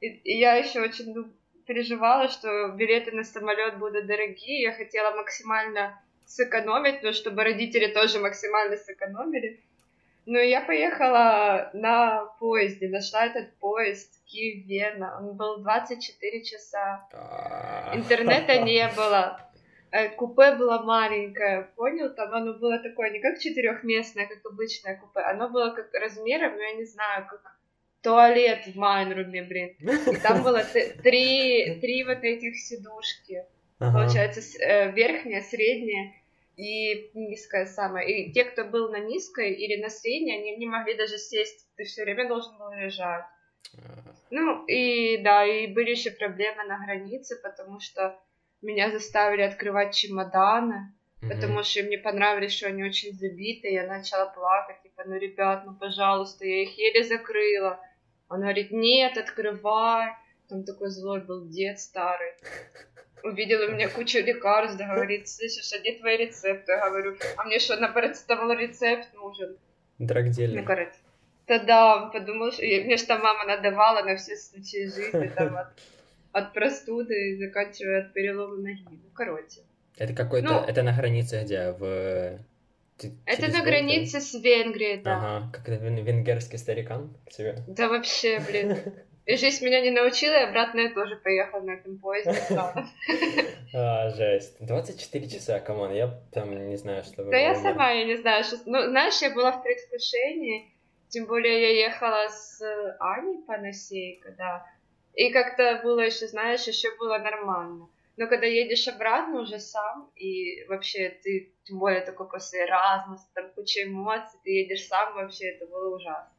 и 0.00 0.38
я 0.38 0.54
еще 0.54 0.80
очень 0.80 1.12
ну, 1.12 1.26
переживала, 1.66 2.28
что 2.28 2.68
билеты 2.68 3.12
на 3.12 3.24
самолет 3.24 3.78
будут 3.78 4.06
дорогие, 4.06 4.62
я 4.62 4.72
хотела 4.72 5.14
максимально 5.14 6.00
сэкономить, 6.26 7.02
но 7.02 7.12
чтобы 7.12 7.44
родители 7.44 7.86
тоже 7.86 8.18
максимально 8.18 8.76
сэкономили. 8.76 9.60
Ну, 10.26 10.38
я 10.38 10.60
поехала 10.60 11.70
на 11.72 12.24
поезде, 12.40 12.88
нашла 12.88 13.26
этот 13.26 13.54
поезд 13.58 14.10
Киев-Вена. 14.26 15.18
Он 15.20 15.36
был 15.36 15.58
24 15.58 16.44
часа. 16.44 17.08
Интернета 17.94 18.60
не 18.60 18.88
было. 18.96 19.40
Э, 19.92 20.08
купе 20.08 20.56
было 20.56 20.82
маленькое, 20.82 21.70
понял? 21.76 22.12
Там 22.12 22.34
оно 22.34 22.54
было 22.54 22.78
такое 22.80 23.10
не 23.10 23.20
как 23.20 23.38
четырехместное, 23.38 24.26
как 24.26 24.44
обычное 24.44 24.96
купе. 24.96 25.20
Оно 25.20 25.48
было 25.48 25.70
как 25.70 25.94
размером, 25.94 26.56
но 26.56 26.62
я 26.62 26.72
не 26.74 26.84
знаю, 26.84 27.26
как 27.30 27.56
туалет 28.02 28.66
в 28.66 28.76
Майнруме, 28.76 29.42
блин. 29.42 29.76
И 29.80 30.16
там 30.16 30.42
было 30.42 30.62
три, 31.02 31.78
три 31.80 32.04
вот 32.04 32.24
этих 32.24 32.56
сидушки. 32.56 33.44
Ага. 33.78 34.00
Получается, 34.00 34.40
э, 34.58 34.90
верхняя, 34.92 35.42
средняя 35.42 36.14
и 36.56 37.10
низкая 37.14 37.66
самая. 37.66 38.06
И 38.06 38.32
те, 38.32 38.44
кто 38.44 38.64
был 38.64 38.90
на 38.90 38.98
низкой 39.00 39.52
или 39.52 39.80
на 39.82 39.90
средней, 39.90 40.38
они 40.38 40.56
не 40.56 40.66
могли 40.66 40.94
даже 40.94 41.18
сесть. 41.18 41.66
Ты 41.76 41.84
все 41.84 42.04
время 42.04 42.28
должен 42.28 42.56
был 42.56 42.72
лежать. 42.72 43.24
Ну, 44.30 44.64
и 44.66 45.18
да, 45.18 45.44
и 45.44 45.66
были 45.66 45.90
еще 45.90 46.10
проблемы 46.10 46.64
на 46.64 46.78
границе, 46.84 47.36
потому 47.42 47.80
что 47.80 48.18
меня 48.62 48.90
заставили 48.90 49.42
открывать 49.42 49.94
чемоданы, 49.94 50.94
mm-hmm. 51.20 51.28
потому 51.28 51.62
что 51.62 51.82
мне 51.82 51.98
понравилось, 51.98 52.52
что 52.52 52.66
они 52.66 52.82
очень 52.82 53.12
забиты, 53.12 53.68
я 53.68 53.86
начала 53.86 54.26
плакать, 54.26 54.82
типа, 54.82 55.04
ну, 55.04 55.16
ребят, 55.16 55.64
ну, 55.66 55.74
пожалуйста, 55.74 56.46
я 56.46 56.62
их 56.62 56.76
еле 56.78 57.04
закрыла. 57.04 57.80
Он 58.28 58.40
говорит, 58.40 58.70
нет, 58.72 59.16
открывай. 59.16 60.12
Там 60.48 60.64
такой 60.64 60.90
злой 60.90 61.24
был 61.24 61.48
дед 61.48 61.78
старый. 61.78 62.32
Увидел 63.22 63.68
у 63.68 63.72
меня 63.72 63.88
кучу 63.88 64.18
лекарств, 64.18 64.78
говорит, 64.78 65.28
слышишь, 65.28 65.72
а 65.72 65.78
где 65.80 65.92
твои 65.92 66.16
рецепты? 66.16 66.72
Я 66.72 66.90
говорю, 66.90 67.16
а 67.36 67.44
мне 67.44 67.58
что, 67.58 67.76
на 67.76 67.88
парацетамол 67.88 68.52
рецепт 68.52 69.12
нужен? 69.14 69.56
Drug 69.98 70.20
dealer. 70.20 70.58
Ну, 70.58 70.64
короче. 70.64 70.92
Тогда 71.46 72.10
подумал, 72.12 72.52
что 72.52 72.62
мне 72.62 72.96
что 72.96 73.18
мама 73.18 73.44
надавала 73.44 74.02
на 74.02 74.16
все 74.16 74.36
случаи 74.36 74.86
жизни, 74.86 75.28
там, 75.34 75.56
от, 75.56 75.68
от 76.32 76.52
простуды, 76.52 77.38
заканчивая 77.38 78.02
от 78.02 78.12
перелома 78.12 78.56
ноги. 78.56 78.84
Ну, 78.90 79.10
короче. 79.14 79.60
Это 79.96 80.12
какой-то, 80.12 80.48
ну, 80.48 80.60
это 80.60 80.82
на 80.82 80.92
границе 80.92 81.42
где? 81.44 81.70
В... 81.72 82.38
Это 83.26 83.52
на 83.52 83.62
границе 83.62 84.20
с 84.20 84.34
Венгрией, 84.34 85.02
да. 85.02 85.16
Ага, 85.16 85.52
как 85.52 85.68
это 85.68 85.84
венгерский 85.84 86.58
старикан 86.58 87.16
к 87.26 87.30
тебе? 87.30 87.58
Да 87.68 87.88
вообще, 87.88 88.40
блин. 88.40 88.76
Жизнь 89.28 89.64
меня 89.64 89.80
не 89.80 89.90
научила, 89.90 90.34
и 90.34 90.44
обратно 90.44 90.80
я 90.80 90.94
тоже 90.94 91.16
поехала 91.16 91.60
на 91.60 91.72
этом 91.72 91.98
поезде. 91.98 92.40
А, 93.74 94.08
жесть. 94.10 94.56
24 94.60 95.28
часа, 95.28 95.58
come 95.58 95.77
on, 95.77 95.92
я 95.92 96.08
там 96.32 96.68
не 96.68 96.76
знаю, 96.76 97.02
что... 97.02 97.24
Да 97.24 97.36
я 97.36 97.54
сама, 97.56 97.90
я 97.90 98.04
не 98.04 98.16
знаю, 98.16 98.44
что... 98.44 98.56
Ну, 98.64 98.80
знаешь, 98.88 99.20
я 99.20 99.30
была 99.34 99.52
в 99.52 99.62
предвкушении, 99.62 100.72
тем 101.08 101.26
более 101.26 101.60
я 101.60 101.86
ехала 101.86 102.28
с 102.28 102.62
Аней 103.00 103.42
Панасейко, 103.46 104.34
да. 104.38 104.64
И 105.14 105.30
как-то 105.30 105.80
было 105.82 106.00
еще, 106.00 106.26
знаешь, 106.28 106.66
еще 106.66 106.88
было 106.96 107.18
нормально. 107.18 107.88
Но 108.16 108.28
когда 108.28 108.46
едешь 108.46 108.88
обратно 108.88 109.40
уже 109.40 109.58
сам, 109.58 110.10
и 110.14 110.64
вообще 110.68 111.10
ты, 111.22 111.52
тем 111.64 111.78
более 111.78 112.00
такой 112.00 112.28
после 112.28 112.66
Erasmus, 112.66 113.20
там 113.34 113.50
куча 113.54 113.82
эмоций, 113.82 114.38
ты 114.42 114.50
едешь 114.52 114.86
сам, 114.86 115.14
вообще 115.14 115.50
это 115.50 115.66
было 115.66 115.94
ужасно. 115.96 116.30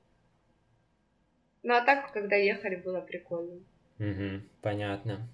Ну 1.68 1.74
а 1.74 1.82
так, 1.82 2.14
когда 2.14 2.38
ехали, 2.38 2.78
было 2.78 3.02
прикольно. 3.02 3.60
Угу, 4.00 4.42
понятно. 4.62 5.28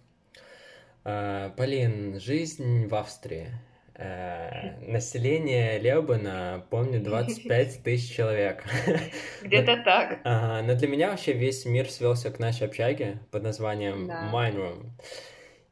А, 1.03 1.51
Полин, 1.51 2.19
жизнь 2.19 2.87
в 2.87 2.95
Австрии. 2.95 3.49
Э, 3.93 4.79
население 4.79 5.77
Лебана, 5.77 6.65
помню, 6.71 6.99
25 7.03 7.83
тысяч 7.83 8.15
человек. 8.15 8.63
Где-то 9.43 9.83
так. 9.85 10.21
Ага, 10.23 10.65
но 10.65 10.73
для 10.73 10.87
меня 10.87 11.11
вообще 11.11 11.33
весь 11.33 11.65
мир 11.65 11.87
свелся 11.87 12.31
к 12.31 12.39
нашей 12.39 12.65
общаге 12.65 13.19
под 13.29 13.43
названием 13.43 14.07
да. 14.07 14.31
Mine 14.33 14.55
Room. 14.55 14.85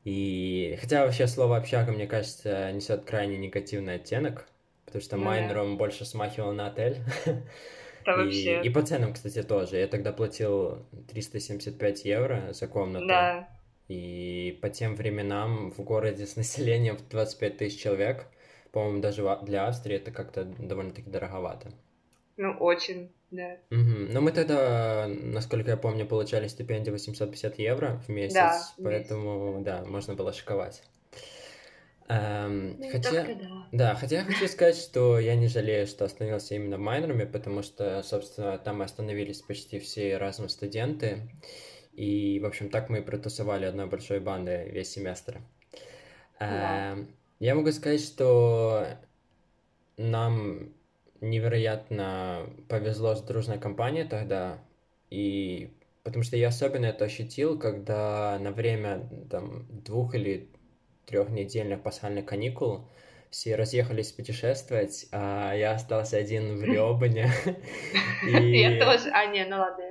И 0.03 0.77
хотя 0.79 1.05
вообще 1.05 1.25
слово 1.25 1.57
общага, 1.57 1.91
мне 1.91 2.05
кажется, 2.05 2.71
несет 2.71 3.05
крайне 3.05 3.39
негативный 3.39 3.95
оттенок, 3.95 4.47
потому 4.85 5.01
что 5.01 5.17
ну, 5.17 5.25
Mine 5.25 5.55
Room 5.55 5.77
больше 5.77 6.05
смахивал 6.05 6.51
на 6.51 6.67
отель. 6.67 6.97
Это 8.01 8.17
вообще. 8.17 8.61
И, 8.61 8.67
и 8.67 8.69
по 8.69 8.81
ценам, 8.81 9.13
кстати, 9.13 9.43
тоже. 9.43 9.77
Я 9.77 9.87
тогда 9.87 10.11
платил 10.11 10.85
375 11.09 12.05
евро 12.05 12.53
за 12.53 12.67
комнату. 12.67 13.07
Да. 13.07 13.49
И 13.87 14.57
по 14.61 14.69
тем 14.69 14.95
временам 14.95 15.71
в 15.71 15.81
городе 15.81 16.25
с 16.25 16.35
населением 16.35 16.97
в 16.97 17.07
25 17.09 17.57
тысяч 17.57 17.81
человек, 17.81 18.27
по-моему, 18.71 19.01
даже 19.01 19.27
для 19.43 19.67
Австрии 19.67 19.97
это 19.97 20.11
как-то 20.11 20.45
довольно-таки 20.45 21.09
дороговато. 21.09 21.71
Ну, 22.37 22.53
очень, 22.59 23.11
да. 23.29 23.57
Угу. 23.69 24.13
Но 24.13 24.21
мы 24.21 24.31
тогда, 24.31 25.07
насколько 25.07 25.71
я 25.71 25.77
помню, 25.77 26.05
получали 26.05 26.47
стипендию 26.47 26.93
850 26.93 27.59
евро 27.59 28.01
в 28.07 28.09
месяц, 28.09 28.33
да, 28.33 28.61
поэтому, 28.81 29.51
месяц. 29.51 29.65
да, 29.65 29.85
можно 29.85 30.15
было 30.15 30.33
шиковать. 30.33 30.83
Эм, 32.07 32.77
ну, 32.79 32.89
хотя, 32.91 33.23
да. 33.23 33.67
да, 33.71 33.95
хотя 33.95 34.17
я 34.17 34.23
хочу 34.23 34.47
сказать, 34.47 34.75
что 34.75 35.19
я 35.19 35.35
не 35.35 35.47
жалею, 35.47 35.87
что 35.87 36.05
остановился 36.05 36.55
именно 36.55 36.77
в 36.77 36.81
майнеруме, 36.81 37.25
потому 37.25 37.63
что, 37.63 38.03
собственно, 38.03 38.57
там 38.57 38.81
остановились 38.81 39.41
почти 39.41 39.79
все 39.79 40.17
разные 40.17 40.49
студенты. 40.49 41.29
И, 41.93 42.39
в 42.39 42.45
общем, 42.45 42.69
так 42.69 42.89
мы 42.89 42.99
и 42.99 43.01
протусовали 43.01 43.65
одной 43.65 43.85
большой 43.87 44.19
бандой 44.19 44.69
весь 44.69 44.91
семестр. 44.91 45.41
Да. 46.39 46.93
Эм, 46.93 47.15
я 47.39 47.55
могу 47.55 47.71
сказать, 47.71 48.01
что 48.01 48.87
нам 49.97 50.73
невероятно 51.21 52.49
повезло 52.67 53.15
с 53.15 53.21
дружной 53.21 53.59
компанией 53.59 54.07
тогда, 54.07 54.59
и 55.09 55.71
потому 56.03 56.23
что 56.23 56.35
я 56.35 56.47
особенно 56.47 56.87
это 56.87 57.05
ощутил, 57.05 57.59
когда 57.59 58.39
на 58.39 58.51
время 58.51 59.07
там 59.29 59.67
двух 59.83 60.15
или 60.15 60.49
трехнедельных 61.05 61.81
пасхальных 61.81 62.25
каникул 62.25 62.87
все 63.29 63.55
разъехались 63.55 64.11
путешествовать, 64.11 65.07
а 65.11 65.53
я 65.53 65.71
остался 65.71 66.17
один 66.17 66.57
в 66.57 66.63
Лёбане. 66.65 67.31
Я 68.27 68.79
тоже, 68.79 69.09
а 69.11 69.25
не, 69.25 69.45
ну 69.45 69.57
ладно, 69.57 69.83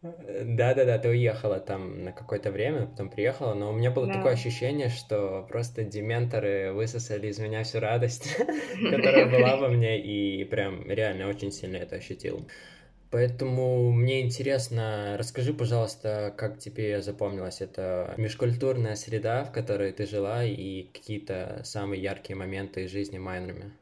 да-да-да, 0.00 0.98
ты 0.98 1.08
уехала 1.08 1.58
там 1.58 2.04
на 2.04 2.12
какое-то 2.12 2.52
время, 2.52 2.86
потом 2.86 3.10
приехала, 3.10 3.54
но 3.54 3.70
у 3.70 3.72
меня 3.72 3.90
было 3.90 4.06
да. 4.06 4.14
такое 4.14 4.34
ощущение, 4.34 4.90
что 4.90 5.44
просто 5.48 5.82
дементоры 5.82 6.72
высосали 6.72 7.26
из 7.26 7.38
меня 7.40 7.64
всю 7.64 7.80
радость, 7.80 8.36
которая 8.90 9.26
была 9.26 9.56
во 9.56 9.68
мне, 9.68 10.00
и 10.00 10.44
прям 10.44 10.88
реально 10.88 11.28
очень 11.28 11.50
сильно 11.50 11.78
это 11.78 11.96
ощутил. 11.96 12.46
Поэтому 13.10 13.90
мне 13.90 14.20
интересно, 14.20 15.16
расскажи, 15.18 15.54
пожалуйста, 15.54 16.34
как 16.36 16.58
тебе 16.58 17.00
запомнилась 17.00 17.62
эта 17.62 18.14
межкультурная 18.18 18.96
среда, 18.96 19.44
в 19.44 19.52
которой 19.52 19.92
ты 19.92 20.06
жила, 20.06 20.44
и 20.44 20.84
какие-то 20.92 21.62
самые 21.64 22.02
яркие 22.02 22.36
моменты 22.36 22.84
из 22.84 22.90
жизни 22.90 23.18
майнерами? 23.18 23.72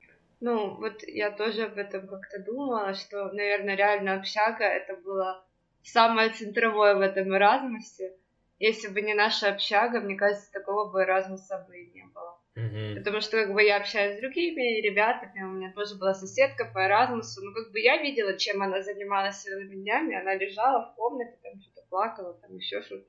Ну, 0.41 0.77
вот 0.77 1.03
я 1.09 1.31
тоже 1.31 1.65
об 1.65 1.79
этом 1.79 2.07
как-то 2.07 2.39
думала, 2.39 2.95
что, 2.95 3.33
наверное, 3.33 3.75
реально 3.75 4.15
общага 4.15 4.65
это 4.65 4.95
было 4.97 5.45
самое 5.83 6.31
центровое 6.31 6.95
в 6.95 7.01
этом 7.01 7.35
Эразмусе. 7.35 8.15
Если 8.59 8.89
бы 8.89 9.01
не 9.01 9.15
наша 9.15 9.49
общага, 9.49 10.01
мне 10.01 10.17
кажется, 10.17 10.53
такого 10.53 10.91
бы 10.91 11.03
Эразмуса 11.03 11.65
бы 11.67 11.77
и 11.79 11.91
не 11.91 12.05
было. 12.15 12.36
Mm-hmm. 12.57 12.95
Потому 12.97 13.21
что 13.21 13.33
как 13.33 13.53
бы 13.53 13.63
я 13.63 13.77
общаюсь 13.77 14.17
с 14.17 14.21
другими 14.21 14.81
ребятами, 14.81 15.43
у 15.43 15.53
меня 15.53 15.73
тоже 15.73 15.95
была 15.97 16.15
соседка 16.15 16.65
по 16.65 16.87
Эразмусу, 16.87 17.45
но 17.45 17.53
как 17.53 17.71
бы 17.71 17.81
я 17.81 18.01
видела, 18.01 18.37
чем 18.39 18.63
она 18.63 18.83
занималась 18.83 19.43
целыми 19.43 19.75
днями, 19.75 20.19
она 20.19 20.35
лежала 20.35 20.91
в 20.91 20.95
комнате, 20.97 21.37
там 21.43 21.61
что-то 21.61 21.87
плакала, 21.91 22.33
там 22.41 22.57
еще 22.57 22.81
что-то. 22.81 23.05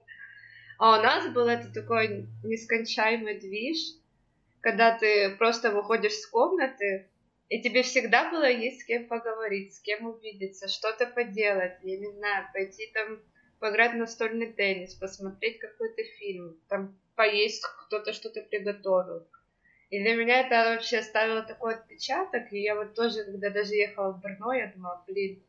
А 0.80 1.00
у 1.00 1.02
нас 1.02 1.32
был 1.34 1.48
это 1.48 1.74
такой 1.74 2.28
нескончаемый 2.44 3.40
движ, 3.40 3.78
когда 4.60 4.98
ты 4.98 5.36
просто 5.38 5.72
выходишь 5.72 6.16
с 6.16 6.28
комнаты, 6.28 7.10
и 7.48 7.62
тебе 7.62 7.84
всегда 7.84 8.30
было 8.30 8.50
есть 8.50 8.82
с 8.82 8.84
кем 8.84 9.08
поговорить, 9.08 9.74
с 9.74 9.80
кем 9.80 10.08
увидеться, 10.08 10.68
что-то 10.68 11.08
поделать, 11.08 11.78
я 11.84 11.98
не 11.98 12.12
знаю, 12.12 12.48
пойти 12.54 12.92
там 12.94 13.22
поиграть 13.60 13.94
в 13.94 13.98
настольный 13.98 14.52
теннис, 14.52 14.94
посмотреть 14.94 15.60
какой-то 15.60 16.04
фильм, 16.20 16.60
там 16.68 17.00
поесть, 17.16 17.64
кто-то 17.86 18.12
что-то 18.12 18.42
приготовил. 18.42 19.26
И 19.90 20.02
для 20.02 20.16
меня 20.16 20.42
это 20.42 20.72
вообще 20.72 20.98
оставило 20.98 21.44
такой 21.44 21.76
отпечаток, 21.76 22.52
и 22.52 22.60
я 22.60 22.76
вот 22.76 22.94
тоже, 22.94 23.24
когда 23.24 23.50
даже 23.50 23.74
ехала 23.74 24.12
в 24.12 24.22
Брно, 24.22 24.54
я 24.54 24.68
думала, 24.68 25.04
блин, 25.08 25.42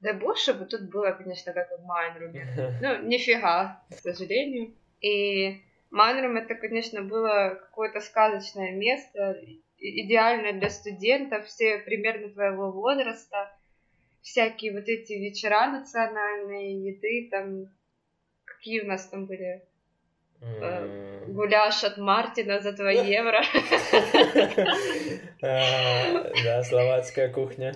дай 0.00 0.14
бог, 0.14 0.38
чтобы 0.38 0.64
тут 0.64 0.88
было, 0.90 1.10
конечно, 1.12 1.52
как 1.52 1.70
в 1.70 1.84
Майнруме. 1.84 2.46
Ну, 2.80 3.02
нифига, 3.06 3.84
к 3.90 3.94
сожалению. 4.00 4.74
И 5.00 5.60
Майнрум 5.90 6.36
это, 6.36 6.54
конечно, 6.54 7.02
было 7.02 7.58
какое-то 7.60 8.00
сказочное 8.00 8.72
место, 8.72 9.38
идеально 9.78 10.58
для 10.58 10.70
студентов, 10.70 11.46
все 11.46 11.78
примерно 11.78 12.30
твоего 12.30 12.70
возраста, 12.72 13.52
всякие 14.22 14.72
вот 14.72 14.88
эти 14.88 15.12
вечера 15.12 15.70
национальные, 15.70 16.86
еды, 16.86 17.28
там, 17.30 17.66
какие 18.44 18.80
у 18.80 18.86
нас 18.86 19.06
там 19.08 19.26
были? 19.26 19.62
Гуляш 21.26 21.84
от 21.84 21.96
Мартина 21.98 22.60
за 22.60 22.72
2 22.72 22.90
евро. 22.90 23.42
А, 25.42 26.30
да, 26.44 26.62
словацкая 26.62 27.32
кухня. 27.32 27.74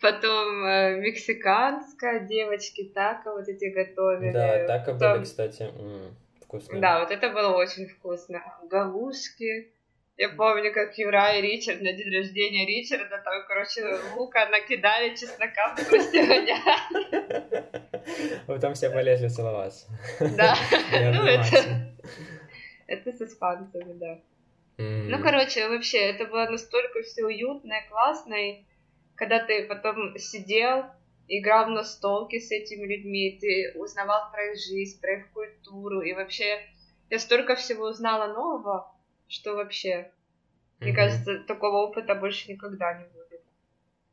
Потом 0.00 0.64
э, 0.64 0.96
мексиканская, 0.96 2.20
девочки 2.26 2.90
тако 2.94 3.32
вот 3.32 3.48
эти 3.48 3.66
готовили. 3.66 4.32
Да, 4.32 4.66
тако 4.66 4.92
были, 4.94 5.22
кстати, 5.22 5.70
вкусно. 6.42 6.80
Да, 6.80 7.00
вот 7.00 7.10
это 7.10 7.30
было 7.30 7.56
очень 7.56 7.86
вкусно. 7.86 8.42
Галушки 8.68 9.72
Я 10.18 10.30
помню, 10.30 10.72
как 10.74 10.98
Юра 10.98 11.38
и 11.38 11.40
Ричард 11.40 11.80
на 11.80 11.92
день 11.92 12.12
рождения 12.12 12.66
Ричарда, 12.66 13.22
там, 13.24 13.46
короче, 13.46 13.84
лука 14.16 14.46
накидали, 14.46 15.14
чеснока 15.14 15.76
просто 15.76 16.10
гоняли. 16.10 17.64
Вы 18.48 18.58
там 18.58 18.74
все 18.74 18.90
полезли 18.90 19.28
целоваться. 19.28 19.86
Да, 20.18 20.56
ну 20.90 21.24
это... 21.24 21.94
Это 22.88 23.12
с 23.12 23.20
испанцами, 23.22 23.92
да. 23.92 24.18
Ну, 24.78 25.22
короче, 25.22 25.68
вообще, 25.68 25.98
это 25.98 26.24
было 26.24 26.48
настолько 26.50 27.02
все 27.02 27.24
уютно 27.24 27.74
и 27.74 27.88
классно, 27.88 28.34
и 28.34 28.64
когда 29.14 29.38
ты 29.38 29.66
потом 29.66 30.18
сидел, 30.18 30.86
играл 31.28 31.66
в 31.66 31.70
настолки 31.70 32.40
с 32.40 32.50
этими 32.50 32.86
людьми, 32.86 33.38
ты 33.40 33.78
узнавал 33.78 34.32
про 34.32 34.50
их 34.50 34.58
жизнь, 34.58 35.00
про 35.00 35.18
их 35.18 35.30
культуру, 35.32 36.00
и 36.00 36.12
вообще 36.12 36.60
я 37.08 37.18
столько 37.20 37.54
всего 37.54 37.86
узнала 37.86 38.32
нового, 38.32 38.92
что 39.28 39.54
вообще, 39.54 40.10
мне 40.80 40.90
mm-hmm. 40.90 40.94
кажется, 40.94 41.38
такого 41.46 41.86
опыта 41.86 42.14
больше 42.14 42.50
никогда 42.50 42.94
не 42.94 43.04
будет. 43.04 43.42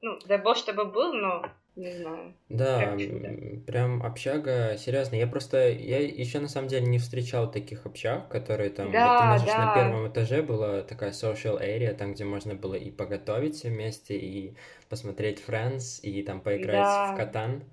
Ну, 0.02 0.20
дай 0.28 0.38
бог, 0.38 0.58
чтобы 0.58 0.86
был, 0.86 1.14
но 1.14 1.50
не 1.76 1.92
знаю. 1.92 2.34
Да, 2.48 2.96
прям, 2.96 3.62
прям 3.64 4.04
общага, 4.04 4.78
серьезно. 4.78 5.16
Я 5.16 5.28
просто, 5.28 5.70
я 5.70 6.00
еще 6.00 6.40
на 6.40 6.48
самом 6.48 6.70
деле 6.70 6.86
не 6.86 7.00
встречал 7.00 7.52
таких 7.52 7.86
общаг, 7.86 8.30
которые 8.30 8.70
там, 8.70 8.92
да, 8.92 9.08
вот 9.08 9.20
ты 9.20 9.26
можешь 9.26 9.48
да. 9.48 9.66
на 9.66 9.76
первом 9.76 10.08
этаже 10.08 10.42
была 10.42 10.84
такая 10.84 11.12
social 11.12 11.62
area, 11.62 11.94
там, 11.94 12.14
где 12.14 12.24
можно 12.24 12.56
было 12.56 12.76
и 12.76 12.92
поготовить 12.92 13.56
все 13.56 13.70
вместе, 13.70 14.18
и 14.18 14.56
посмотреть 14.88 15.44
Friends, 15.46 16.00
и 16.02 16.24
там 16.24 16.40
поиграть 16.40 16.76
да. 16.76 17.14
в 17.14 17.18
катан. 17.18 17.64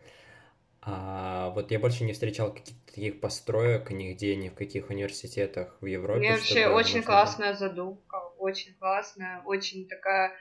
А 0.84 1.50
вот 1.50 1.70
я 1.70 1.78
больше 1.78 2.02
не 2.02 2.12
встречал 2.12 2.52
каких-то 2.52 2.86
таких 2.86 3.20
построек 3.20 3.90
нигде, 3.90 4.34
ни 4.34 4.48
в 4.48 4.54
каких 4.54 4.90
университетах 4.90 5.76
в 5.80 5.86
Европе. 5.86 6.18
Мне 6.18 6.32
вообще 6.32 6.66
очень 6.66 7.04
классная 7.04 7.54
задумка, 7.54 8.18
очень 8.38 8.74
классная, 8.74 9.42
очень 9.44 9.86
такая... 9.86 10.32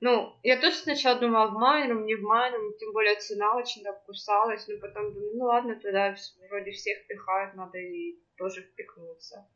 Ну, 0.00 0.36
я 0.42 0.60
тоже 0.60 0.76
сначала 0.76 1.18
думала 1.18 1.48
в 1.48 1.54
майном, 1.54 2.04
не 2.04 2.14
в 2.16 2.22
майном, 2.22 2.76
тем 2.78 2.92
более 2.92 3.16
цена 3.16 3.56
очень 3.56 3.82
так 3.82 4.04
кусалась, 4.04 4.68
но 4.68 4.78
потом 4.78 5.12
думаю, 5.12 5.36
ну 5.36 5.44
ладно, 5.46 5.74
туда 5.80 6.14
вроде 6.50 6.70
всех 6.72 7.06
пихают, 7.06 7.54
надо 7.54 7.78
и 7.78 8.18
тоже 8.36 8.62
впихнуться. 8.62 9.48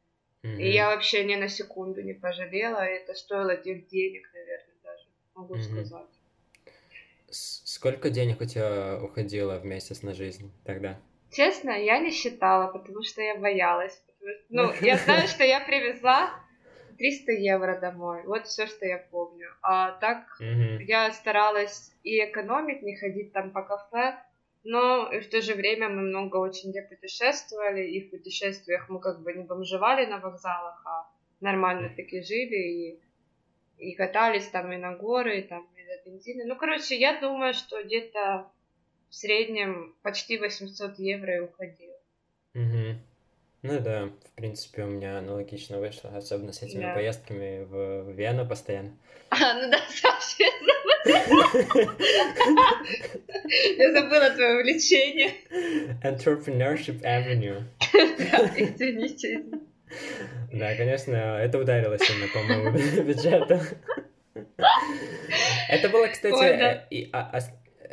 Mm-hmm. 0.42 0.56
И 0.56 0.70
я 0.70 0.88
вообще 0.88 1.24
ни 1.24 1.36
на 1.36 1.48
секунду 1.48 2.02
не 2.02 2.14
пожалела, 2.14 2.80
это 2.80 3.14
стоило 3.14 3.54
тех 3.56 3.86
денег, 3.86 4.28
наверное, 4.32 4.76
даже, 4.82 5.04
могу 5.34 5.54
mm-hmm. 5.54 5.84
сказать. 5.84 6.21
Сколько 7.34 8.10
денег 8.10 8.42
у 8.42 8.44
тебя 8.44 8.98
уходило 9.02 9.58
в 9.58 9.64
месяц 9.64 10.02
на 10.02 10.12
жизнь 10.12 10.52
тогда? 10.64 11.00
Честно, 11.30 11.70
я 11.70 11.98
не 11.98 12.10
считала, 12.10 12.70
потому 12.70 13.02
что 13.02 13.22
я 13.22 13.38
боялась. 13.38 14.02
ну, 14.50 14.70
я 14.82 14.98
знаю, 14.98 15.26
что 15.28 15.42
я 15.42 15.60
привезла 15.60 16.30
300 16.98 17.32
евро 17.32 17.80
домой. 17.80 18.22
Вот 18.26 18.46
все, 18.46 18.66
что 18.66 18.84
я 18.84 18.98
помню. 18.98 19.48
А 19.62 19.92
так 19.92 20.26
я 20.40 21.10
старалась 21.12 21.92
и 22.02 22.22
экономить, 22.22 22.82
не 22.82 22.96
ходить 22.96 23.32
там 23.32 23.50
по 23.50 23.62
кафе, 23.62 24.18
но 24.64 25.10
и 25.10 25.20
в 25.20 25.30
то 25.30 25.40
же 25.40 25.54
время 25.54 25.88
мы 25.88 26.02
много 26.02 26.36
очень 26.36 26.70
где 26.70 26.82
путешествовали, 26.82 27.82
и 27.82 28.06
в 28.06 28.10
путешествиях 28.10 28.90
мы 28.90 29.00
как 29.00 29.22
бы 29.22 29.32
не 29.32 29.44
бомжевали 29.44 30.04
на 30.04 30.18
вокзалах, 30.18 30.82
а 30.84 31.08
нормально 31.40 31.88
таки 31.96 32.22
жили 32.22 32.56
и, 32.56 33.00
и 33.78 33.94
катались 33.94 34.48
там 34.48 34.70
и 34.70 34.76
на 34.76 34.94
горы, 34.94 35.38
и 35.38 35.42
там 35.42 35.66
за 35.74 35.81
бензина. 36.04 36.44
Ну, 36.46 36.56
короче, 36.56 36.98
я 36.98 37.20
думаю, 37.20 37.54
что 37.54 37.82
где-то 37.82 38.46
в 39.08 39.14
среднем 39.14 39.94
почти 40.02 40.38
800 40.38 40.98
евро 40.98 41.36
и 41.36 41.40
уходило. 41.40 41.96
Угу. 42.54 42.98
Ну 43.62 43.80
да, 43.80 44.06
в 44.06 44.32
принципе, 44.34 44.82
у 44.82 44.86
меня 44.88 45.18
аналогично 45.18 45.78
вышло, 45.78 46.10
особенно 46.16 46.52
с 46.52 46.62
этими 46.62 46.82
да. 46.82 46.94
поездками 46.94 47.62
в 47.64 48.10
Вену 48.10 48.46
постоянно. 48.46 48.96
А, 49.30 49.54
ну 49.54 49.70
да, 49.70 49.78
Саша, 49.88 50.36
я 50.38 50.50
забыла. 50.58 51.92
Я 53.78 53.92
забыла 53.92 54.30
твое 54.30 54.60
увлечение. 54.60 55.34
Entrepreneurship 56.02 57.02
Avenue. 57.02 57.62
Да, 57.92 58.50
извините. 58.56 59.44
Да, 60.52 60.74
конечно, 60.76 61.14
это 61.14 61.58
ударило 61.58 61.98
сильно 61.98 62.26
по 62.32 62.42
моему 62.42 62.70
бюджету. 63.04 63.60
Это 65.68 65.88
было, 65.88 66.06
кстати, 66.08 66.34
Ой, 66.34 66.56
да. 66.56 66.72
Э, 66.72 66.86
и, 66.90 67.08
а, 67.12 67.30
а, 67.32 67.40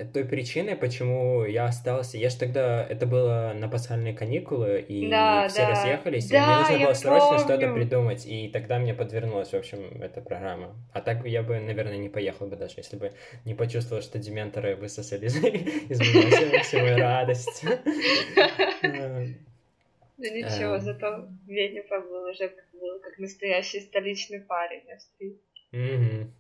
той 0.06 0.26
причиной, 0.26 0.76
почему 0.76 1.44
я 1.44 1.66
остался. 1.66 2.18
Я 2.18 2.30
же 2.30 2.38
тогда, 2.38 2.86
это 2.88 3.06
было 3.06 3.54
на 3.56 3.68
пасхальные 3.68 4.14
каникулы, 4.14 4.80
и 4.80 5.10
да, 5.10 5.48
все 5.48 5.62
да. 5.62 5.70
разъехались, 5.70 6.30
да, 6.30 6.38
и 6.38 6.42
мне 6.42 6.56
нужно 6.58 6.86
было 6.86 6.94
срочно 6.94 7.40
что-то 7.40 7.74
придумать, 7.74 8.26
и 8.26 8.50
тогда 8.50 8.80
мне 8.80 8.94
подвернулась, 8.94 9.50
в 9.50 9.56
общем, 9.56 10.02
эта 10.02 10.22
программа. 10.22 10.76
А 10.94 11.02
так 11.02 11.26
я 11.26 11.44
бы, 11.44 11.60
наверное, 11.60 11.98
не 11.98 12.10
поехал 12.10 12.48
бы 12.48 12.56
даже, 12.56 12.76
если 12.78 12.98
бы 12.98 13.12
не 13.46 13.56
почувствовал, 13.56 14.02
что 14.02 14.20
дементоры 14.20 14.76
высосали 14.76 15.26
из 15.26 15.36
меня 16.00 16.64
всю 16.64 16.80
мою 16.80 16.98
радость. 16.98 17.64
Ну 20.22 20.26
ничего, 20.36 20.76
эм. 20.76 20.82
зато 20.82 21.28
Веня 21.48 21.82
побыл 21.84 22.30
уже 22.30 22.52
был 22.74 23.00
как 23.00 23.18
настоящий 23.20 23.80
столичный 23.82 24.42
парень, 24.42 24.84
Угу. 25.72 26.32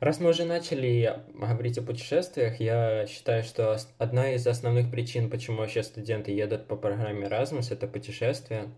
Раз 0.00 0.18
мы 0.18 0.30
уже 0.30 0.44
начали 0.44 1.22
говорить 1.34 1.78
о 1.78 1.82
путешествиях, 1.82 2.58
я 2.60 3.06
считаю, 3.06 3.42
что 3.42 3.76
одна 3.98 4.32
из 4.32 4.46
основных 4.46 4.90
причин, 4.90 5.30
почему 5.30 5.58
вообще 5.58 5.82
студенты 5.82 6.32
едут 6.32 6.66
по 6.66 6.76
программе 6.76 7.26
Erasmus, 7.26 7.72
это 7.72 7.86
путешествия. 7.86 8.72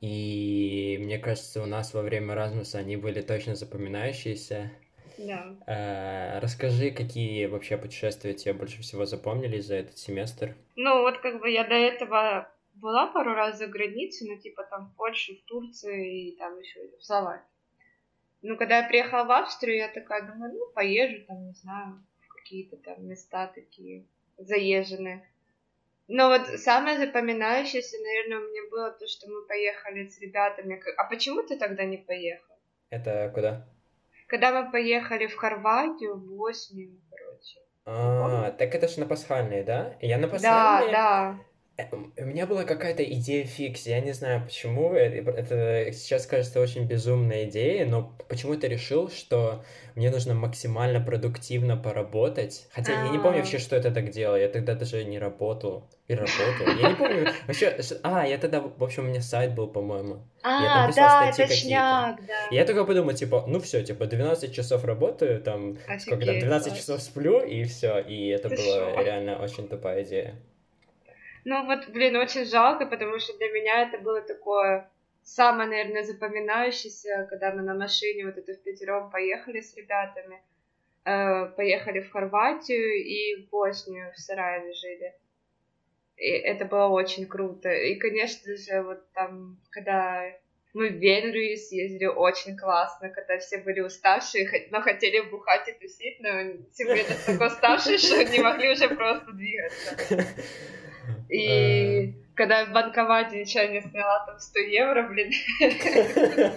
И 0.00 0.98
мне 1.00 1.18
кажется, 1.18 1.62
у 1.62 1.66
нас 1.66 1.94
во 1.94 2.02
время 2.02 2.34
Erasmus 2.34 2.74
они 2.74 2.96
были 2.96 3.22
точно 3.22 3.54
запоминающиеся. 3.54 4.70
Да. 5.16 5.56
Э, 5.66 6.40
расскажи, 6.40 6.90
какие 6.90 7.46
вообще 7.46 7.78
путешествия 7.78 8.34
тебе 8.34 8.52
больше 8.52 8.82
всего 8.82 9.06
запомнились 9.06 9.66
за 9.66 9.76
этот 9.76 9.96
семестр? 9.96 10.56
Ну, 10.76 11.02
вот 11.02 11.18
как 11.18 11.40
бы 11.40 11.50
я 11.50 11.64
до 11.64 11.74
этого 11.74 12.52
была 12.74 13.06
пару 13.06 13.32
раз 13.34 13.58
за 13.58 13.66
границей, 13.68 14.28
ну, 14.28 14.40
типа 14.40 14.64
там 14.64 14.90
в 14.90 14.96
Польше, 14.96 15.36
в 15.36 15.44
Турции 15.46 16.32
и 16.32 16.36
там 16.36 16.58
еще 16.58 16.80
в 16.98 17.04
Словакии. 17.04 17.53
Ну, 18.46 18.58
когда 18.58 18.80
я 18.80 18.86
приехала 18.86 19.24
в 19.24 19.32
Австрию, 19.32 19.78
я 19.78 19.88
такая 19.88 20.20
думаю, 20.20 20.52
ну, 20.52 20.66
поезжу 20.74 21.24
там, 21.26 21.46
не 21.46 21.54
знаю, 21.54 22.04
в 22.20 22.34
какие-то 22.34 22.76
там 22.76 23.06
места 23.08 23.46
такие 23.46 24.04
заезженные. 24.36 25.26
Но 26.08 26.28
вот 26.28 26.46
самое 26.60 26.98
запоминающееся, 26.98 27.96
наверное, 28.02 28.46
у 28.46 28.50
меня 28.50 28.70
было 28.70 28.90
то, 28.90 29.06
что 29.06 29.30
мы 29.30 29.46
поехали 29.46 30.08
с 30.08 30.20
ребятами. 30.20 30.78
А 30.98 31.04
почему 31.04 31.42
ты 31.42 31.56
тогда 31.56 31.86
не 31.86 31.96
поехал? 31.96 32.54
Это 32.90 33.30
куда? 33.34 33.66
Когда 34.26 34.62
мы 34.62 34.70
поехали 34.70 35.26
в 35.26 35.36
Хорватию, 35.36 36.16
в 36.16 36.36
Боснию, 36.36 37.00
короче. 37.10 37.60
А, 37.86 38.50
так 38.50 38.74
это 38.74 38.88
же 38.88 39.00
на 39.00 39.06
пасхальные, 39.06 39.64
да? 39.64 39.96
Я 40.02 40.18
на 40.18 40.28
пасхальные... 40.28 40.92
Да, 40.92 41.36
да. 41.36 41.38
Э, 41.76 41.84
у 41.92 42.24
меня 42.24 42.46
была 42.46 42.64
какая-то 42.64 43.02
идея 43.02 43.44
фикс, 43.44 43.86
я 43.86 44.00
не 44.00 44.12
знаю 44.12 44.44
почему, 44.44 44.94
э, 44.94 45.08
это 45.08 45.92
сейчас 45.92 46.26
кажется 46.26 46.60
очень 46.60 46.86
безумная 46.86 47.46
идея, 47.46 47.84
но 47.84 48.16
почему-то 48.28 48.68
решил, 48.68 49.10
что 49.10 49.64
мне 49.96 50.10
нужно 50.10 50.34
максимально 50.34 51.00
продуктивно 51.00 51.76
поработать. 51.76 52.68
Хотя 52.72 52.92
я 53.04 53.08
не 53.08 53.18
помню 53.18 53.38
вообще, 53.38 53.56
а. 53.56 53.60
что 53.60 53.76
я 53.76 53.82
тогда 53.82 54.02
делал, 54.02 54.36
я 54.36 54.48
тогда 54.48 54.74
даже 54.74 55.04
не 55.04 55.18
работал. 55.18 55.88
И 56.06 56.14
работал. 56.14 56.66
Я 56.80 56.90
не 56.90 56.96
помню 56.96 57.28
вообще. 57.46 57.76
А, 58.02 58.26
я 58.26 58.38
тогда, 58.38 58.60
в 58.60 58.82
общем, 58.82 59.04
у 59.04 59.08
меня 59.08 59.20
сайт 59.20 59.54
был, 59.54 59.68
по-моему. 59.68 60.26
А, 60.42 60.92
да, 60.92 61.32
точняк, 61.32 62.20
да. 62.26 62.34
Я 62.50 62.64
только 62.66 62.84
подумал, 62.84 63.14
типа, 63.14 63.44
ну 63.46 63.58
все, 63.60 63.82
типа, 63.82 64.06
12 64.06 64.54
часов 64.54 64.84
работаю, 64.84 65.40
там, 65.40 65.76
сколько 65.98 66.26
там, 66.26 66.38
12 66.38 66.76
часов 66.76 67.00
сплю, 67.00 67.40
и 67.40 67.64
все. 67.64 67.98
И 67.98 68.28
это 68.28 68.48
была 68.48 69.02
реально 69.02 69.38
очень 69.38 69.66
тупая 69.66 70.04
идея. 70.04 70.40
Ну 71.44 71.66
вот, 71.66 71.88
блин, 71.88 72.16
очень 72.16 72.46
жалко, 72.46 72.86
потому 72.86 73.18
что 73.18 73.36
для 73.36 73.50
меня 73.50 73.82
это 73.82 73.98
было 73.98 74.22
такое 74.22 74.90
самое, 75.22 75.68
наверное, 75.68 76.02
запоминающееся, 76.02 77.26
когда 77.28 77.52
мы 77.52 77.62
на 77.62 77.74
машине 77.74 78.26
вот 78.26 78.38
это 78.38 78.54
в 78.54 78.62
пятером 78.62 79.10
поехали 79.10 79.60
с 79.60 79.76
ребятами, 79.76 80.42
э, 81.04 81.46
поехали 81.56 82.00
в 82.00 82.10
Хорватию 82.10 83.04
и 83.04 83.42
в 83.42 83.50
Боснию, 83.50 84.12
в 84.12 84.18
Сараеве 84.18 84.72
жили. 84.72 85.14
И 86.16 86.28
это 86.28 86.64
было 86.64 86.86
очень 86.88 87.26
круто. 87.26 87.70
И, 87.70 87.96
конечно 87.96 88.56
же, 88.56 88.82
вот 88.82 89.12
там, 89.12 89.58
когда 89.70 90.24
мы 90.74 90.88
в 90.88 90.94
Венгрию 90.94 91.56
съездили, 91.56 92.06
очень 92.06 92.56
классно, 92.56 93.08
когда 93.08 93.38
все 93.38 93.58
были 93.58 93.80
уставшие, 93.80 94.68
но 94.70 94.82
хотели 94.82 95.20
бухать 95.20 95.68
и 95.68 95.72
тусить, 95.72 96.18
но 96.20 96.28
все 96.72 96.84
были 96.84 97.04
настолько 97.08 97.46
уставшие, 97.46 97.98
что 97.98 98.24
не 98.24 98.40
могли 98.40 98.72
уже 98.72 98.88
просто 98.88 99.32
двигаться. 99.32 100.26
И 101.28 101.48
э. 101.48 102.12
когда 102.34 102.66
в 102.66 102.72
банкомате 102.72 103.40
ничего 103.40 103.64
не 103.64 103.80
сняла, 103.80 104.26
там 104.26 104.38
100 104.38 104.58
евро, 104.60 105.02
блин. 105.08 105.32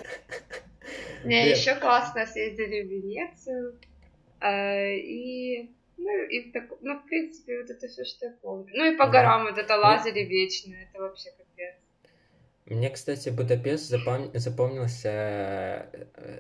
Не, 1.23 1.49
еще 1.49 1.75
классно 1.75 2.25
съездили 2.25 2.82
в 2.82 2.88
Венецию. 2.88 3.77
Э, 4.39 4.95
и 4.95 5.69
ну, 5.97 6.23
и 6.23 6.51
так, 6.51 6.71
ну, 6.82 6.99
в 6.99 7.06
принципе, 7.06 7.62
вот 7.62 7.69
это 7.69 7.88
все, 7.88 8.06
что 8.06 8.27
я 8.27 8.32
помню. 8.41 8.71
Ну, 8.73 8.86
и 8.91 8.95
по 8.95 9.08
горам 9.08 9.43
вот 9.43 9.58
это 9.58 9.75
лазили 9.77 10.21
вечные, 10.21 10.88
это 10.89 11.01
вообще 11.01 11.32
капец. 11.32 11.75
Мне, 12.69 12.89
кстати, 12.89 13.30
Будапешт 13.30 13.84
запом... 13.84 14.30
запомнился... 14.34 15.10
Э, 15.10 16.39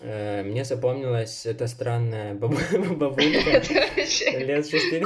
э, 0.00 0.42
мне 0.42 0.64
запомнилась 0.64 1.46
эта 1.46 1.66
странная 1.66 2.34
бабулька 2.34 3.62
лет 4.38 4.66
60 4.66 5.02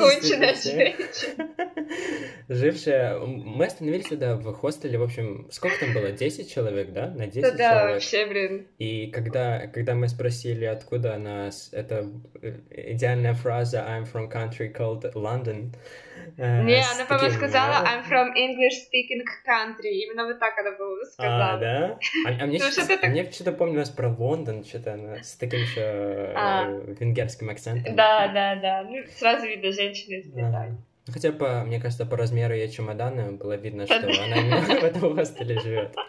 жившая... 2.49 3.19
Мы 3.21 3.65
остановились 3.65 4.09
тогда 4.09 4.35
в 4.35 4.53
хостеле, 4.55 4.99
в 4.99 5.05
общем, 5.05 5.47
сколько 5.53 5.79
там 5.79 5.95
было? 5.95 6.11
10 6.11 6.53
человек, 6.53 6.93
да? 6.93 7.11
На 7.11 7.29
10 7.29 7.43
да, 7.43 7.51
человек? 7.51 7.59
Да, 7.59 7.93
вообще, 7.93 8.27
блин. 8.27 8.67
И 8.79 9.07
когда, 9.07 9.69
когда 9.69 9.95
мы 9.95 10.09
спросили, 10.09 10.65
откуда 10.65 11.15
она... 11.15 11.51
Это 11.71 12.11
идеальная 12.71 13.35
фраза 13.35 13.87
«I'm 13.89 14.13
from 14.13 14.29
country 14.29 14.75
called 14.75 15.13
London», 15.15 15.73
Э, 15.73 16.10
Не, 16.37 16.83
она, 16.95 17.05
по-моему, 17.09 17.35
сказала 17.35 17.85
I'm 17.85 18.09
from 18.09 18.35
English 18.37 18.77
speaking 18.87 19.25
country. 19.47 19.91
Именно 20.05 20.27
вот 20.27 20.39
так 20.39 20.59
она, 20.59 20.73
по-моему, 20.73 21.05
сказала. 21.05 21.55
А, 21.55 21.57
да? 21.59 21.99
А, 22.27 22.43
а 22.43 22.47
мне, 22.47 22.59
ну, 22.59 22.71
что-то, 22.71 23.33
что-то 23.33 23.53
помнилось 23.53 23.91
про 23.91 24.09
Лондон, 24.09 24.65
что-то 24.65 24.95
она 24.95 25.23
с 25.23 25.37
таким 25.37 25.61
еще 25.61 26.33
а. 26.37 26.67
венгерским 27.01 27.51
акцентом. 27.51 27.95
Да, 27.95 28.29
да, 28.29 28.57
да. 28.57 28.83
Ну, 28.89 29.03
сразу 29.17 29.47
видно 29.47 29.73
женщины 29.73 30.21
из. 30.21 30.27
Ну, 31.07 31.13
хотя 31.13 31.33
по, 31.33 31.65
мне 31.65 31.81
кажется, 31.81 32.07
по 32.07 32.17
размеру 32.17 32.55
ее 32.55 32.69
чемодана 32.69 33.33
было 33.33 33.55
видно, 33.55 33.87
что 33.87 33.97
она 33.97 34.37
именно 34.37 34.81
в 34.81 34.85
этом 34.85 35.15
хостеле 35.15 35.59
живет. 35.61 35.95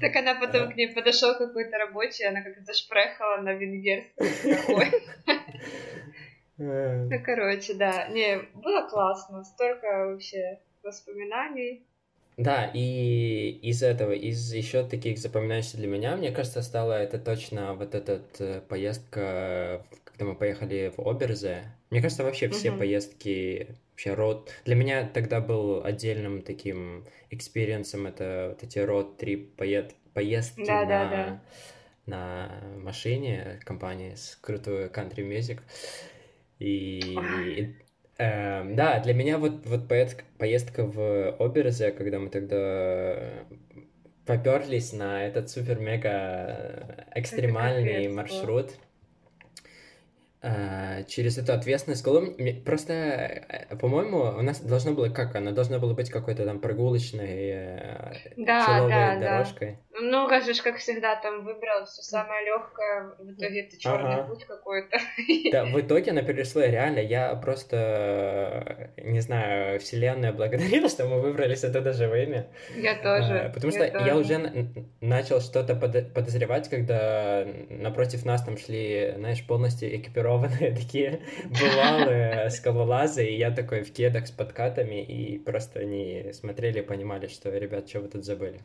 Так 0.00 0.16
она 0.16 0.36
потом 0.36 0.72
к 0.72 0.76
ней 0.76 0.94
подошел 0.94 1.36
какой-то 1.36 1.76
рабочий, 1.76 2.24
она 2.24 2.40
как-то 2.40 2.62
зашпрехала 2.64 3.42
на 3.42 3.52
венгерском. 3.52 4.22
Э. 6.60 7.06
Ну, 7.10 7.22
короче, 7.24 7.74
да. 7.74 8.08
Не, 8.08 8.38
было 8.54 8.86
классно. 8.88 9.42
Столько 9.44 10.10
вообще 10.10 10.60
воспоминаний. 10.82 11.86
Да, 12.36 12.70
и 12.72 13.58
из 13.62 13.82
этого, 13.82 14.12
из 14.12 14.52
еще 14.52 14.86
таких 14.86 15.18
запоминающихся 15.18 15.76
для 15.76 15.88
меня, 15.88 16.16
мне 16.16 16.30
кажется, 16.30 16.62
стала 16.62 16.94
это 16.94 17.18
точно 17.18 17.74
вот 17.74 17.94
эта 17.94 18.22
э, 18.38 18.62
поездка, 18.66 19.84
когда 20.04 20.24
мы 20.24 20.34
поехали 20.34 20.92
в 20.96 21.06
Оберзе. 21.06 21.64
Мне 21.90 22.00
кажется, 22.00 22.24
вообще 22.24 22.48
все 22.48 22.68
uh-huh. 22.68 22.78
поездки, 22.78 23.76
вообще 23.90 24.14
road... 24.14 24.50
Для 24.64 24.74
меня 24.74 25.06
тогда 25.12 25.40
был 25.40 25.84
отдельным 25.84 26.40
таким 26.40 27.04
experience 27.30 27.88
'ом 27.88 28.06
это 28.06 28.50
вот 28.50 28.62
эти 28.62 28.78
road 28.78 29.17
trip 29.17 29.56
поед... 29.56 29.94
поездки 30.14 30.64
да, 30.64 30.84
на... 30.84 30.86
Да, 30.86 31.10
да. 31.10 31.40
на 32.06 32.78
машине 32.78 33.60
компании 33.64 34.14
с 34.14 34.38
крутой 34.40 34.86
country 34.86 35.28
music. 35.28 35.58
И, 36.60 37.74
э, 38.18 38.74
да, 38.74 39.00
для 39.00 39.14
меня 39.14 39.38
вот, 39.38 39.66
вот 39.66 39.88
поездка, 39.88 40.24
поездка 40.38 40.84
в 40.84 41.36
Оберзе, 41.38 41.90
когда 41.90 42.18
мы 42.18 42.28
тогда 42.28 43.46
поперлись 44.26 44.92
на 44.92 45.26
этот 45.26 45.50
супер-мега 45.50 47.06
экстремальный 47.14 48.08
маршрут, 48.08 48.72
через 51.06 51.36
эту 51.36 51.52
ответственную 51.52 51.98
школу. 51.98 52.22
Просто, 52.64 52.92
э, 52.92 53.76
по-моему, 53.76 54.20
у 54.20 54.42
нас 54.42 54.60
должно 54.60 54.92
было 54.92 55.10
как? 55.10 55.34
Она 55.36 55.52
должна 55.52 55.78
была 55.78 55.92
быть 55.92 56.10
какой-то 56.10 56.46
там 56.46 56.60
прогулочной 56.60 57.50
э, 57.50 58.14
да, 58.36 58.88
да, 58.88 59.18
дорожкой. 59.18 59.78
Да. 59.92 60.00
Ну, 60.02 60.28
разве 60.28 60.54
как 60.62 60.78
всегда, 60.78 61.16
там 61.16 61.44
выбрал 61.44 61.84
все 61.84 62.02
самое 62.02 62.46
легкое, 62.46 63.12
в 63.18 63.32
итоге 63.32 63.66
это 63.66 63.78
черный 63.78 64.14
ага. 64.14 64.28
путь 64.28 64.44
какой-то. 64.46 64.98
Да, 65.52 65.64
в 65.64 65.80
итоге 65.80 66.12
она 66.12 66.22
перешла 66.22 66.66
реально. 66.66 67.00
Я 67.00 67.34
просто, 67.34 68.90
не 68.96 69.20
знаю, 69.20 69.78
вселенная 69.80 70.32
благодарила, 70.32 70.88
что 70.88 71.06
мы 71.06 71.20
выбрались 71.20 71.64
оттуда 71.64 71.92
живыми. 71.92 72.46
Я 72.76 72.94
тоже. 72.94 73.38
А, 73.40 73.50
потому 73.50 73.72
что 73.72 73.84
я, 73.84 74.06
я 74.06 74.16
уже 74.16 74.38
начал 75.00 75.40
что-то 75.40 75.74
подозревать, 75.74 76.68
когда 76.68 77.44
напротив 77.68 78.24
нас 78.24 78.42
там 78.42 78.56
шли, 78.56 79.14
знаешь, 79.16 79.46
полностью 79.46 79.94
экипированные 80.30 80.74
такие 80.76 81.22
бывалые 81.44 82.50
скалолазы, 82.50 83.26
и 83.26 83.36
я 83.36 83.50
такой 83.50 83.82
в 83.82 83.92
кедах 83.92 84.26
с 84.26 84.30
подкатами, 84.30 85.02
и 85.02 85.38
просто 85.38 85.80
они 85.80 86.32
смотрели 86.32 86.80
понимали, 86.80 87.26
что, 87.26 87.50
ребят, 87.56 87.88
что 87.88 88.00
вы 88.00 88.08
тут 88.08 88.24
забыли. 88.24 88.60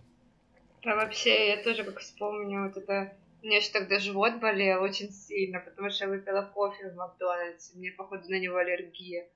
А 0.83 0.95
вообще, 0.95 1.49
я 1.49 1.63
тоже 1.63 1.83
как 1.83 1.99
вспомню, 1.99 2.65
вот 2.67 2.77
это... 2.77 3.13
У 3.41 3.47
меня 3.47 3.57
еще 3.57 3.71
тогда 3.71 3.99
живот 3.99 4.39
болел 4.39 4.81
очень 4.81 5.11
сильно, 5.11 5.59
потому 5.59 5.91
что 5.91 6.05
я 6.05 6.09
выпила 6.09 6.41
кофе 6.41 6.89
в 6.89 6.95
Макдональдсе. 6.95 7.77
Мне, 7.77 7.91
походу, 7.91 8.23
на 8.27 8.39
него 8.39 8.57
аллергия. 8.57 9.27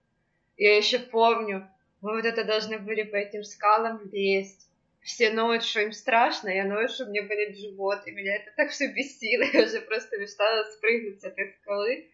Я 0.58 0.78
еще 0.78 0.98
помню, 0.98 1.70
мы 2.02 2.16
вот 2.16 2.26
это 2.26 2.44
должны 2.44 2.80
были 2.80 3.04
по 3.04 3.16
этим 3.16 3.44
скалам 3.44 4.02
лезть. 4.12 4.68
Все 5.02 5.32
ноют, 5.32 5.64
что 5.64 5.82
им 5.82 5.92
страшно, 5.92 6.50
я 6.50 6.66
ною, 6.66 6.88
что 6.88 7.06
мне 7.06 7.22
болит 7.22 7.58
живот, 7.58 8.06
и 8.06 8.12
меня 8.12 8.36
это 8.36 8.52
так 8.56 8.70
все 8.70 8.88
бесило, 8.88 9.44
я 9.54 9.64
уже 9.64 9.82
просто 9.82 10.18
мечтала 10.18 10.64
спрыгнуть 10.72 11.22
с 11.22 11.24
этой 11.24 11.54
скалы. 11.62 12.10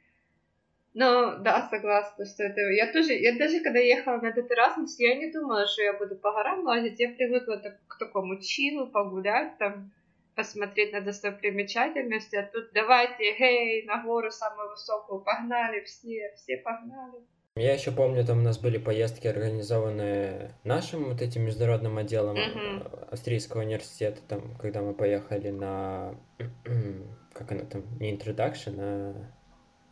Ну, 0.98 1.36
да, 1.40 1.68
согласна, 1.70 2.26
что 2.26 2.44
это... 2.44 2.62
Я 2.72 2.92
тоже, 2.94 3.14
я 3.14 3.38
даже 3.38 3.60
когда 3.60 3.80
ехала 3.80 4.16
на 4.16 4.28
этот 4.28 4.50
Erasmus, 4.50 4.96
я 4.98 5.16
не 5.16 5.30
думала, 5.30 5.68
что 5.68 5.84
я 5.84 5.92
буду 5.92 6.16
по 6.16 6.32
горам 6.32 6.64
лазить. 6.64 7.02
Я 7.02 7.10
привыкла 7.10 7.58
так, 7.58 7.78
к 7.88 8.00
такому 8.00 8.40
чилу, 8.40 8.88
погулять 8.88 9.58
там, 9.58 9.92
посмотреть 10.36 10.94
на 10.94 11.02
достопримечательности. 11.02 12.38
А 12.38 12.44
тут 12.44 12.70
давайте, 12.74 13.38
гей, 13.38 13.86
на 13.86 14.04
гору 14.04 14.32
самую 14.32 14.70
высокую, 14.70 15.20
погнали 15.20 15.82
все, 15.82 16.32
все 16.38 16.58
погнали. 16.60 17.26
Я 17.58 17.74
еще 17.74 17.92
помню, 17.92 18.26
там 18.26 18.40
у 18.40 18.44
нас 18.44 18.58
были 18.58 18.78
поездки, 18.78 19.28
организованные 19.28 20.56
нашим 20.64 21.10
вот 21.10 21.22
этим 21.22 21.44
международным 21.44 21.98
отделом 21.98 22.38
mm-hmm. 22.38 23.10
австрийского 23.12 23.62
университета, 23.62 24.22
там, 24.30 24.56
когда 24.62 24.82
мы 24.82 24.94
поехали 24.94 25.50
на, 25.50 26.16
как 27.34 27.52
она 27.52 27.66
там, 27.66 27.84
не 28.00 28.16
introduction, 28.16 28.76
а 28.80 29.14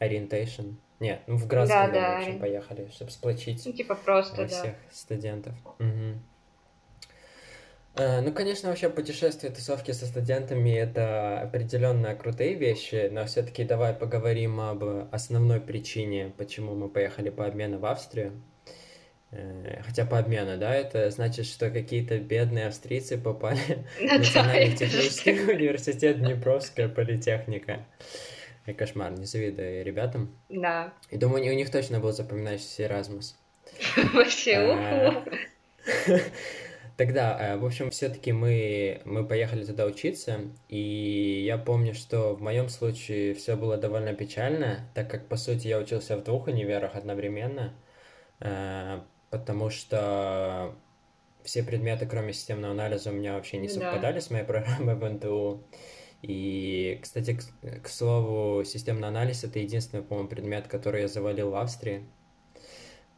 orientation. 0.03 0.75
Нет, 1.03 1.21
ну 1.27 1.35
в 1.35 1.47
Градском, 1.47 1.91
да, 1.91 1.93
да, 1.93 2.15
в 2.15 2.19
общем, 2.21 2.39
поехали, 2.39 2.89
чтобы 2.93 3.11
сплочить 3.11 3.61
ну, 3.65 3.73
типа 3.73 3.95
просто, 3.95 4.47
всех 4.47 4.63
да. 4.71 4.75
студентов. 4.91 5.53
Угу. 5.79 6.19
Ну, 7.95 8.31
конечно, 8.31 8.69
вообще 8.69 8.89
путешествия, 8.89 9.49
тусовки 9.49 9.91
со 9.91 10.05
студентами— 10.05 10.69
это 10.71 11.41
определенно 11.41 12.15
крутые 12.15 12.53
вещи, 12.53 13.09
но 13.11 13.25
все-таки 13.25 13.65
давай 13.65 13.93
поговорим 13.93 14.61
об 14.61 14.83
основной 15.11 15.59
причине, 15.59 16.33
почему 16.37 16.73
мы 16.73 16.87
поехали 16.87 17.29
по 17.29 17.45
обмену 17.45 17.79
в 17.79 17.85
Австрию. 17.85 18.41
Э, 19.31 19.81
хотя 19.85 20.05
по 20.05 20.19
обмену, 20.19 20.57
да, 20.57 20.73
это 20.73 21.09
значит, 21.09 21.47
что 21.47 21.69
какие-то 21.69 22.17
бедные 22.17 22.67
австрийцы 22.67 23.17
попали 23.17 23.59
в 23.99 24.01
Национальный 24.01 24.75
технический 24.75 25.31
университет 25.31 26.19
Днепровская 26.19 26.87
политехника. 26.87 27.85
И 28.65 28.73
кошмар, 28.73 29.11
не 29.11 29.25
завидую 29.25 29.83
ребятам. 29.83 30.33
Да. 30.49 30.93
И 31.09 31.17
думаю, 31.17 31.51
у 31.51 31.55
них 31.55 31.69
точно 31.69 31.99
был 31.99 32.11
запоминающийся 32.11 32.83
Erasmus. 32.83 33.35
Вообще, 34.13 34.55
а, 34.55 35.25
Тогда, 36.95 37.37
э, 37.39 37.57
в 37.57 37.65
общем, 37.65 37.89
все-таки 37.89 38.31
мы, 38.31 39.01
мы 39.03 39.25
поехали 39.25 39.65
туда 39.65 39.85
учиться, 39.85 40.41
и 40.69 41.43
я 41.43 41.57
помню, 41.57 41.95
что 41.95 42.35
в 42.35 42.41
моем 42.41 42.69
случае 42.69 43.33
все 43.33 43.55
было 43.55 43.77
довольно 43.77 44.13
печально, 44.13 44.87
так 44.93 45.09
как, 45.09 45.27
по 45.27 45.35
сути, 45.35 45.67
я 45.67 45.79
учился 45.79 46.15
в 46.17 46.23
двух 46.23 46.47
универах 46.47 46.95
одновременно, 46.95 47.73
э, 48.41 48.99
потому 49.31 49.71
что 49.71 50.75
все 51.43 51.63
предметы, 51.63 52.05
кроме 52.05 52.31
системного 52.31 52.73
анализа, 52.73 53.09
у 53.09 53.13
меня 53.13 53.33
вообще 53.33 53.57
не 53.57 53.69
совпадали 53.69 54.15
да. 54.15 54.21
с 54.21 54.29
моей 54.29 54.45
программой 54.45 54.95
в 54.95 55.09
НТУ. 55.09 55.63
И, 56.23 56.99
кстати, 57.01 57.37
к, 57.37 57.81
к 57.81 57.89
слову, 57.89 58.63
системный 58.63 59.09
анализ— 59.09 59.43
это 59.45 59.59
единственный, 59.59 60.03
по-моему, 60.03 60.29
предмет, 60.29 60.67
который 60.69 61.01
я 61.01 61.07
завалил 61.09 61.49
в 61.51 61.55
Австрии. 61.55 62.05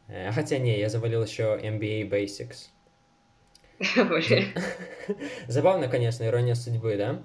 Э, 0.08 0.32
хотя 0.32 0.58
не, 0.58 0.76
я 0.76 0.88
завалил 0.88 1.22
еще 1.22 1.56
MBA 1.62 2.10
Basics. 2.10 2.70
Забавно, 5.46 5.86
конечно, 5.86 6.24
ирония 6.24 6.56
судьбы, 6.56 6.96
да? 6.96 7.22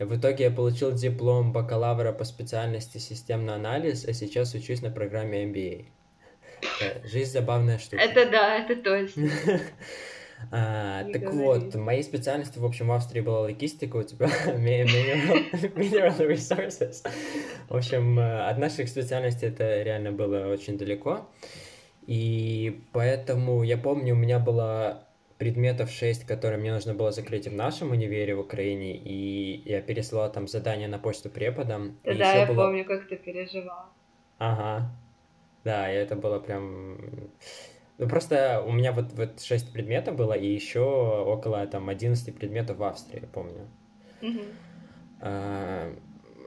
В 0.00 0.18
итоге 0.18 0.44
я 0.44 0.50
получил 0.50 0.92
диплом 0.92 1.52
бакалавра 1.52 2.10
по 2.12 2.24
специальности 2.24 2.98
системный 2.98 3.54
анализ, 3.54 4.04
а 4.06 4.12
сейчас 4.12 4.54
учусь 4.54 4.82
на 4.82 4.90
программе 4.90 5.44
MBA. 5.44 5.86
Э, 6.80 7.06
жизнь 7.06 7.30
забавная 7.30 7.78
штука. 7.78 8.02
Это 8.02 8.28
да, 8.28 8.56
это 8.56 8.82
точно. 8.82 9.30
А, 10.50 11.04
так 11.04 11.22
говори. 11.22 11.38
вот, 11.38 11.74
моей 11.74 12.02
специальностью, 12.02 12.62
в 12.62 12.66
общем, 12.66 12.88
в 12.88 12.92
Австрии 12.92 13.20
была 13.20 13.40
логистика, 13.40 13.96
у 13.96 14.02
тебя 14.02 14.26
mineral 14.46 16.18
resources. 16.18 17.06
В 17.68 17.76
общем, 17.76 18.18
э, 18.18 18.48
от 18.48 18.58
наших 18.58 18.88
специальностей 18.88 19.48
это 19.48 19.82
реально 19.82 20.12
было 20.12 20.48
очень 20.48 20.76
далеко. 20.76 21.28
И 22.06 22.80
поэтому 22.92 23.62
я 23.62 23.76
помню, 23.76 24.14
у 24.14 24.18
меня 24.18 24.38
было 24.40 25.06
предметов 25.38 25.90
6, 25.90 26.26
которые 26.26 26.60
мне 26.60 26.72
нужно 26.72 26.94
было 26.94 27.12
закрыть 27.12 27.46
в 27.46 27.54
нашем 27.54 27.92
универе 27.92 28.34
в 28.34 28.40
Украине, 28.40 28.96
и 28.96 29.62
я 29.64 29.80
пересылал 29.80 30.30
там 30.32 30.48
задание 30.48 30.88
на 30.88 30.98
почту 30.98 31.30
преподам. 31.30 31.96
Да, 32.04 32.34
я 32.34 32.46
было... 32.46 32.66
помню, 32.66 32.84
как 32.84 33.08
ты 33.08 33.16
переживал. 33.16 33.86
Ага. 34.38 34.90
Да, 35.64 35.92
и 35.92 35.96
это 35.96 36.16
было 36.16 36.38
прям 36.40 36.98
Ну, 38.00 38.08
просто 38.08 38.64
у 38.66 38.72
меня 38.72 38.92
вот, 38.92 39.12
вот 39.12 39.42
6 39.42 39.74
предметов 39.74 40.16
было, 40.16 40.32
и 40.32 40.46
еще 40.46 40.80
около 40.80 41.66
там 41.66 41.90
11 41.90 42.34
предметов 42.34 42.78
в 42.78 42.82
Австрии, 42.82 43.28
помню. 43.30 43.68
А, 45.20 45.94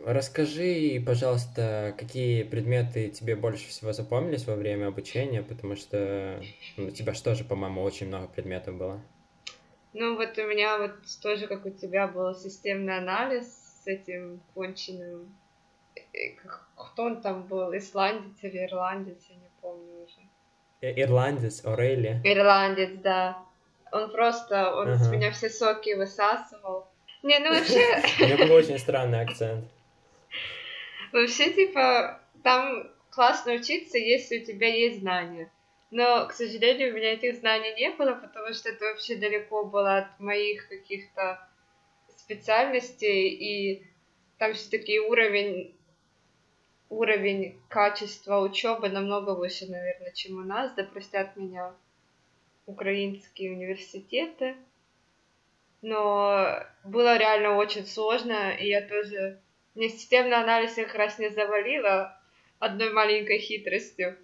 расскажи, 0.03 0.99
пожалуйста, 1.05 1.93
какие 1.95 2.41
предметы 2.41 3.09
тебе 3.09 3.35
больше 3.35 3.67
всего 3.67 3.93
запомнились 3.93 4.47
во 4.47 4.55
время 4.55 4.87
обучения, 4.87 5.43
потому 5.43 5.75
что 5.75 6.41
ну, 6.75 6.87
у 6.87 6.89
тебя 6.89 7.13
же 7.13 7.21
тоже, 7.21 7.43
по-моему, 7.43 7.83
очень 7.83 8.07
много 8.07 8.27
предметов 8.27 8.75
было. 8.75 8.99
Ну, 9.93 10.15
вот 10.15 10.35
у 10.35 10.47
меня 10.47 10.79
вот 10.79 10.95
тоже, 11.21 11.45
как 11.45 11.67
у 11.67 11.69
тебя, 11.69 12.07
был 12.07 12.33
системный 12.33 12.97
анализ 12.97 13.45
с 13.83 13.85
этим 13.85 14.41
конченым... 14.55 15.31
Кто 16.75 17.03
он 17.03 17.21
там 17.21 17.43
был, 17.43 17.77
исландец 17.77 18.39
или 18.41 18.65
ирландец, 18.65 19.23
я 19.29 19.35
не 19.35 19.51
помню 19.61 20.03
уже. 20.03 20.27
Э, 20.83 20.91
Ирландец, 21.01 21.63
Орели. 21.65 22.19
Ирландец, 22.25 22.91
да. 23.01 23.37
Он 23.93 24.11
просто, 24.11 24.75
он 24.75 24.97
с 24.97 25.07
Ага. 25.07 25.15
меня 25.15 25.31
все 25.31 25.49
соки 25.49 25.93
высасывал. 25.93 26.87
Не, 27.23 27.39
ну 27.39 27.53
вообще, 27.53 27.79
У 28.19 28.25
него 28.27 28.47
был 28.47 28.55
очень 28.55 28.77
странный 28.77 29.21
акцент. 29.21 29.63
вообще, 31.13 31.51
типа, 31.53 32.19
там 32.43 32.91
классно 33.11 33.53
учиться, 33.53 33.97
если 33.97 34.39
у 34.39 34.45
тебя 34.45 34.67
есть 34.67 34.99
знания. 34.99 35.49
Но, 35.89 36.27
к 36.27 36.33
сожалению, 36.33 36.91
у 36.91 36.97
меня 36.97 37.13
этих 37.13 37.35
знаний 37.35 37.73
не 37.75 37.91
было, 37.91 38.15
потому 38.15 38.53
что 38.53 38.69
это 38.69 38.83
вообще 38.83 39.15
далеко 39.15 39.63
было 39.63 39.99
от 39.99 40.19
моих 40.19 40.67
каких-то 40.67 41.39
специальностей, 42.17 43.29
и 43.29 43.83
там 44.37 44.53
все-таки 44.53 44.99
уровень 44.99 45.77
уровень 46.97 47.59
качества 47.69 48.39
учебы 48.39 48.89
намного 48.89 49.31
выше, 49.31 49.65
наверное, 49.67 50.11
чем 50.11 50.37
у 50.37 50.43
нас. 50.43 50.73
Да 50.75 50.83
простят 50.83 51.35
меня 51.35 51.73
украинские 52.65 53.51
университеты. 53.51 54.55
Но 55.81 56.63
было 56.85 57.17
реально 57.17 57.57
очень 57.57 57.85
сложно, 57.85 58.51
и 58.51 58.67
я 58.67 58.81
тоже... 58.81 59.41
Мне 59.75 59.89
системный 59.89 60.37
анализ 60.37 60.77
я 60.77 60.85
как 60.85 60.95
раз 60.95 61.19
не 61.19 61.29
завалила 61.29 62.17
одной 62.59 62.93
маленькой 62.93 63.39
хитростью. 63.39 64.17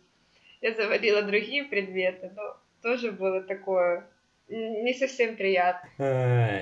Я 0.62 0.74
завалила 0.74 1.22
другие 1.24 1.64
предметы, 1.64 2.32
но 2.36 2.58
тоже 2.82 3.12
было 3.12 3.42
такое 3.42 4.08
не 4.50 4.94
совсем 4.94 5.36
приятно. 5.36 5.90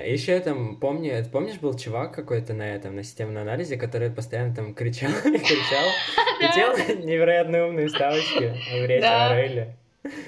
еще 0.04 0.32
я 0.32 0.40
там 0.40 0.76
помню, 0.76 1.24
помнишь, 1.32 1.58
был 1.58 1.76
чувак 1.76 2.14
какой-то 2.14 2.52
на 2.52 2.74
этом, 2.74 2.96
на 2.96 3.02
системном 3.02 3.42
анализе, 3.42 3.76
который 3.76 4.10
постоянно 4.10 4.54
там 4.54 4.74
кричал 4.74 5.10
и 5.10 5.38
кричал, 5.38 5.88
и 6.40 6.54
делал 6.54 7.04
невероятно 7.04 7.66
умные 7.66 7.88
ставочки 7.88 8.54
в 8.72 8.86
речи. 8.86 9.04
Орели. 9.04 9.76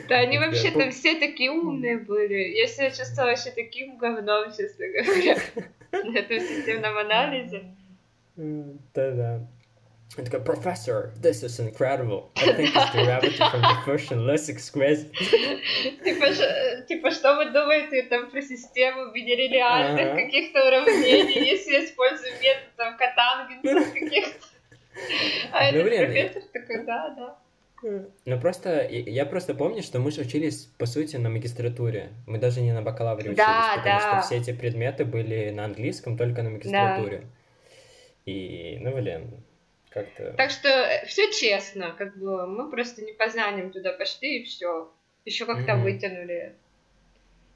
Да, 0.09 0.16
они 0.16 0.38
вообще 0.38 0.70
там 0.70 0.90
все 0.90 1.18
такие 1.18 1.51
умные 1.51 1.99
были. 1.99 2.57
Я 2.57 2.66
себя 2.66 2.90
чувствовала 2.90 3.31
вообще 3.31 3.51
таким 3.51 3.99
говном, 3.99 4.51
честно 4.57 4.87
говоря, 4.88 5.37
на 5.92 6.18
этом 6.18 6.40
системном 6.40 6.99
анализе. 6.99 7.62
Да-да. 8.37 9.46
Он 10.18 10.25
такой, 10.25 10.40
профессор, 10.40 11.12
this 11.23 11.44
is 11.44 11.61
incredible. 11.61 12.31
I 12.37 12.53
think 12.57 12.75
it's 12.75 12.90
gravity 12.92 13.37
from 13.38 13.62
the 13.62 13.77
fusion 13.85 14.27
less 14.27 14.49
exquisite. 14.49 15.12
Типа, 16.05 16.27
ш- 16.35 16.83
типа, 16.88 17.11
что 17.12 17.37
вы 17.37 17.51
думаете 17.53 18.03
там 18.03 18.29
про 18.31 18.42
систему 18.42 19.12
реальных 19.14 20.09
Ага. 20.12 20.16
каких-то 20.16 20.66
уравнений, 20.66 21.49
если 21.49 21.85
используем 21.85 22.35
метод 22.42 22.64
там 22.77 22.96
катангенсов 22.96 23.92
каких-то? 24.01 24.46
А 25.53 25.70
Ну, 25.73 25.79
этот 25.79 25.85
блин, 25.85 26.05
профессор 26.07 26.42
такой, 26.53 26.85
да, 26.85 27.09
да. 27.16 27.37
Ну 28.27 28.40
просто, 28.40 28.87
я 28.90 29.01
я 29.07 29.25
просто 29.27 29.55
помню, 29.55 29.83
что 29.83 30.01
мы 30.01 30.11
же 30.11 30.23
учились, 30.23 30.64
по 30.77 30.87
сути, 30.87 31.16
на 31.16 31.31
магистратуре. 31.31 32.11
Мы 32.27 32.38
даже 32.38 32.61
не 32.62 32.73
на 32.73 32.83
бакалавре 32.83 33.31
учились, 33.31 33.37
Да, 33.46 33.75
потому 33.77 34.01
да. 34.01 34.23
что 34.23 34.27
все 34.27 34.37
эти 34.42 34.53
предметы 34.59 35.05
были 35.05 35.51
на 35.51 35.64
английском, 35.66 36.18
только 36.18 36.42
на 36.42 36.51
магистратуре. 36.51 37.23
И, 38.27 38.77
ну, 38.81 38.92
блин, 38.94 39.31
как-то... 39.90 40.33
Так 40.33 40.50
что 40.50 41.03
все 41.07 41.31
честно, 41.33 41.94
как 41.98 42.16
бы 42.16 42.46
мы 42.46 42.70
просто 42.70 43.03
не 43.03 43.12
по 43.12 43.29
знаниям 43.29 43.70
туда 43.70 43.92
пошли 43.92 44.40
и 44.40 44.44
все. 44.44 44.90
Еще 45.24 45.44
как-то 45.46 45.74
Мгм. 45.74 45.83
вытянули. 45.83 46.55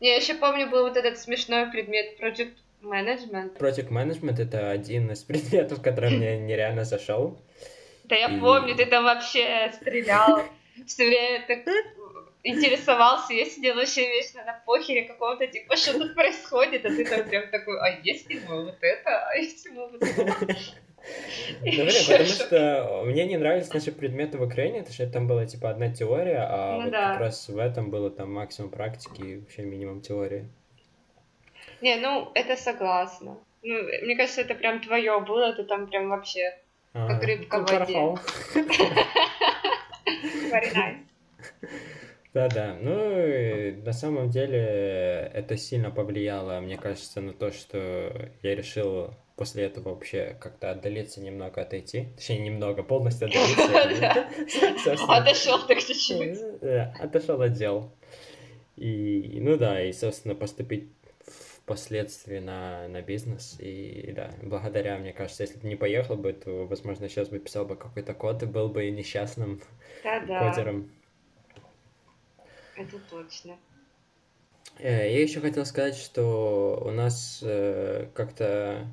Не, 0.01 0.11
я 0.11 0.17
еще 0.17 0.35
помню, 0.35 0.69
был 0.69 0.83
вот 0.83 0.97
этот 0.97 1.19
смешной 1.19 1.71
предмет 1.71 2.21
Project 2.21 2.55
Management. 2.83 3.57
Project 3.57 3.89
Management— 3.89 4.41
это 4.43 4.71
один 4.71 5.11
из 5.11 5.23
предметов, 5.23 5.81
который 5.81 6.11
мне 6.11 6.37
нереально 6.39 6.85
зашел. 6.85 7.39
Да 8.05 8.17
я 8.17 8.29
помню, 8.29 8.75
ты 8.75 8.85
там 8.85 9.05
вообще 9.05 9.73
стрелял. 9.73 10.43
Все 10.87 11.07
время 11.07 11.45
так 11.47 11.65
интересовался, 12.45 13.33
я 13.33 13.47
сидела 13.47 13.77
вообще 13.77 14.03
вечно 14.03 14.45
на 14.45 14.53
похере 14.67 15.05
какого-то, 15.05 15.47
типа, 15.47 15.77
что 15.77 15.99
тут 15.99 16.15
происходит, 16.15 16.85
а 16.85 16.91
ты 16.91 17.05
там 17.05 17.29
прям 17.29 17.51
такой, 17.51 17.81
а 17.81 17.99
если 18.03 18.39
мы 18.47 18.65
вот 18.67 18.79
это, 18.81 19.29
а 19.29 19.35
если 19.37 19.71
мы 19.71 19.91
вот 19.91 20.03
это. 20.03 20.57
Ну, 21.61 21.85
блин, 21.85 21.89
потому 22.07 22.25
что 22.25 23.03
мне 23.05 23.27
не 23.27 23.37
нравились 23.37 23.73
наши 23.73 23.93
предметы 23.93 24.39
в 24.39 24.43
Украине, 24.43 24.79
потому 24.79 24.95
что 24.95 25.07
там 25.07 25.27
была, 25.27 25.45
типа, 25.45 25.71
одна 25.71 25.93
теория, 25.93 26.47
а 26.49 26.77
Ну 26.77 26.83
вот 26.83 26.93
да. 26.93 27.13
как 27.13 27.21
раз 27.21 27.49
в 27.49 27.59
этом 27.59 27.91
было 27.91 28.11
там 28.11 28.33
максимум 28.33 28.71
практики 28.71 29.21
и 29.23 29.39
вообще 29.41 29.63
минимум 29.63 30.01
теории. 30.01 30.49
Не, 31.81 31.97
ну, 31.97 32.31
это 32.35 32.57
согласна. 32.57 33.37
Ну, 33.63 33.83
мне 34.03 34.17
кажется, 34.17 34.41
это 34.43 34.55
прям 34.55 34.81
твое 34.81 35.21
было, 35.21 35.53
ты 35.55 35.65
там 35.65 35.87
прям 35.89 36.09
вообще 36.09 36.57
Как 36.93 37.23
А, 37.23 37.27
рыбка 37.27 37.59
ну, 37.59 37.67
в 37.67 37.71
воде. 37.71 37.93
very 40.51 40.73
nice. 40.75 40.99
Да-да, 42.35 42.77
ну, 42.81 43.83
на 43.85 43.93
самом 43.93 44.29
деле 44.29 45.31
это 45.33 45.57
сильно 45.57 45.93
повлияло, 45.93 46.61
мне 46.61 46.77
кажется, 46.77 47.21
на 47.21 47.33
то, 47.33 47.53
что 47.53 48.31
я 48.43 48.55
решил 48.57 49.15
после 49.37 49.65
этого 49.65 49.91
вообще 49.91 50.37
как-то 50.41 50.73
отдалиться 50.73 51.21
немного, 51.21 51.63
отойти. 51.63 52.09
Точнее, 52.17 52.41
немного, 52.41 52.83
полностью 52.83 53.29
отдалиться. 53.29 54.27
Отошел 55.09 55.65
так 55.67 55.79
чуть-чуть. 55.79 56.61
Да, 56.61 56.93
отошел 56.99 57.41
от 57.41 57.53
дел. 57.53 57.93
И, 58.77 59.39
ну 59.41 59.57
да, 59.57 59.81
и, 59.81 59.93
собственно, 59.93 60.35
поступить 60.35 60.89
впоследствии 61.65 62.41
на, 62.41 62.89
на 62.89 63.01
бизнес. 63.01 63.57
И 63.61 64.13
да, 64.15 64.33
благодаря, 64.43 64.99
мне 64.99 65.13
кажется, 65.13 65.45
если 65.45 65.59
бы 65.59 65.69
не 65.69 65.77
поехал 65.77 66.17
бы, 66.17 66.33
то, 66.33 66.67
возможно, 66.67 67.09
сейчас 67.09 67.29
бы 67.29 67.39
писал 67.39 67.65
бы 67.65 67.77
какой-то 67.77 68.13
код 68.13 68.43
и 68.43 68.47
был 68.47 68.69
бы 68.69 68.91
несчастным 68.91 69.61
Да-да, 70.03 70.51
кодером. 70.51 70.91
Это 72.77 72.99
точно. 73.11 73.57
Э, 74.79 75.11
Я 75.13 75.23
еще 75.23 75.41
хотел 75.41 75.65
сказать, 75.67 75.97
что 75.97 76.81
у 76.85 76.91
нас 76.91 77.41
э, 77.43 78.09
как-то 78.15 78.87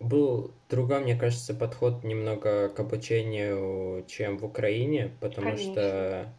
был 0.00 0.54
другой, 0.68 1.00
мне 1.00 1.16
кажется, 1.16 1.54
подход 1.54 2.02
немного 2.04 2.68
к 2.68 2.78
обучению, 2.80 4.04
чем 4.08 4.38
в 4.38 4.44
Украине, 4.44 5.10
потому 5.20 5.52
Конечно. 5.52 5.72
что, 5.74 6.34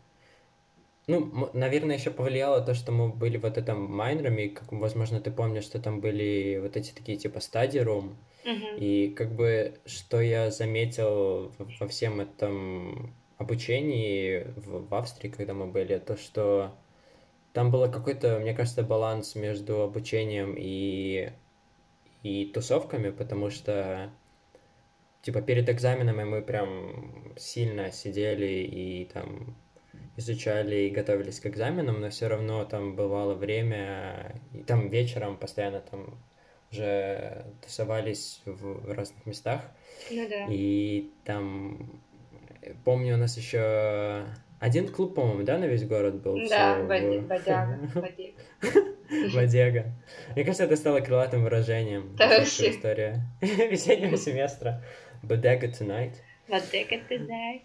ну, 1.08 1.50
наверное, 1.54 1.98
еще 1.98 2.12
повлияло 2.12 2.62
то, 2.62 2.74
что 2.74 2.92
мы 2.92 3.10
были 3.10 3.38
вот 3.38 3.58
этом 3.58 3.84
майнерами, 3.92 4.48
как, 4.48 4.72
возможно, 4.72 5.20
ты 5.20 5.32
помнишь, 5.32 5.64
что 5.64 5.80
там 5.80 6.02
были 6.02 6.60
вот 6.62 6.78
эти 6.78 6.92
такие 6.94 7.18
типа 7.18 7.40
study 7.40 7.84
room, 7.84 8.16
Мгм. 8.46 8.66
и 8.76 9.10
как 9.18 9.34
бы, 9.34 9.76
что 9.86 10.22
я 10.22 10.52
заметил 10.52 11.54
во 11.58 11.88
всем 11.88 12.22
этом 12.22 13.16
обучении 13.40 14.44
в, 14.58 14.88
в 14.88 14.96
Австрии, 14.96 15.30
когда 15.30 15.54
мы 15.56 15.68
были, 15.68 15.98
то, 15.98 16.18
что 16.18 16.76
там 17.54 17.72
было 17.72 17.88
какой-то, 17.90 18.40
мне 18.40 18.54
кажется, 18.54 18.84
баланс 18.84 19.36
между 19.36 19.82
обучением 19.82 20.56
и, 20.58 21.32
и 22.24 22.46
тусовками, 22.48 23.10
потому 23.12 23.50
что, 23.50 24.12
типа, 25.22 25.42
перед 25.42 25.70
экзаменами 25.70 26.24
мы 26.24 26.42
прям 26.42 27.34
сильно 27.38 27.92
сидели 27.92 28.64
и 28.64 29.06
там 29.06 29.56
изучали 30.18 30.76
и 30.88 30.90
готовились 30.90 31.40
к 31.40 31.48
экзаменам, 31.48 32.02
но 32.02 32.10
все 32.10 32.28
равно 32.28 32.66
там 32.66 32.96
бывало 32.96 33.36
время, 33.36 34.42
и 34.54 34.64
там 34.64 34.90
вечером 34.90 35.38
постоянно 35.38 35.82
там 35.82 36.20
уже 36.72 37.46
тусовались 37.62 38.42
в 38.46 38.94
разных 38.94 39.26
местах, 39.26 39.62
Ну 40.12 40.28
да. 40.30 40.46
и 40.50 41.10
там, 41.24 42.04
помню, 42.84 43.16
у 43.16 43.18
нас 43.18 43.38
еще 43.38 44.26
один 44.60 44.88
клуб, 44.88 45.16
по-моему, 45.16 45.44
да, 45.44 45.58
на 45.58 45.66
весь 45.66 45.86
город 45.86 46.22
был? 46.22 46.38
Да, 46.50 46.80
в- 46.80 46.88
бодяга, 47.28 47.80
бодяга. 49.34 49.86
Мне 50.36 50.44
кажется, 50.44 50.66
это 50.66 50.76
стало 50.76 51.00
крылатым 51.00 51.44
выражением. 51.44 52.16
Да 52.18 52.28
вообще. 52.28 52.72
истории 52.72 53.22
весеннего 53.42 54.18
семестра. 54.18 54.84
Bodega 55.24 55.72
tonight. 55.72 56.16
Бодяга 56.48 57.00
знаешь. 57.10 57.62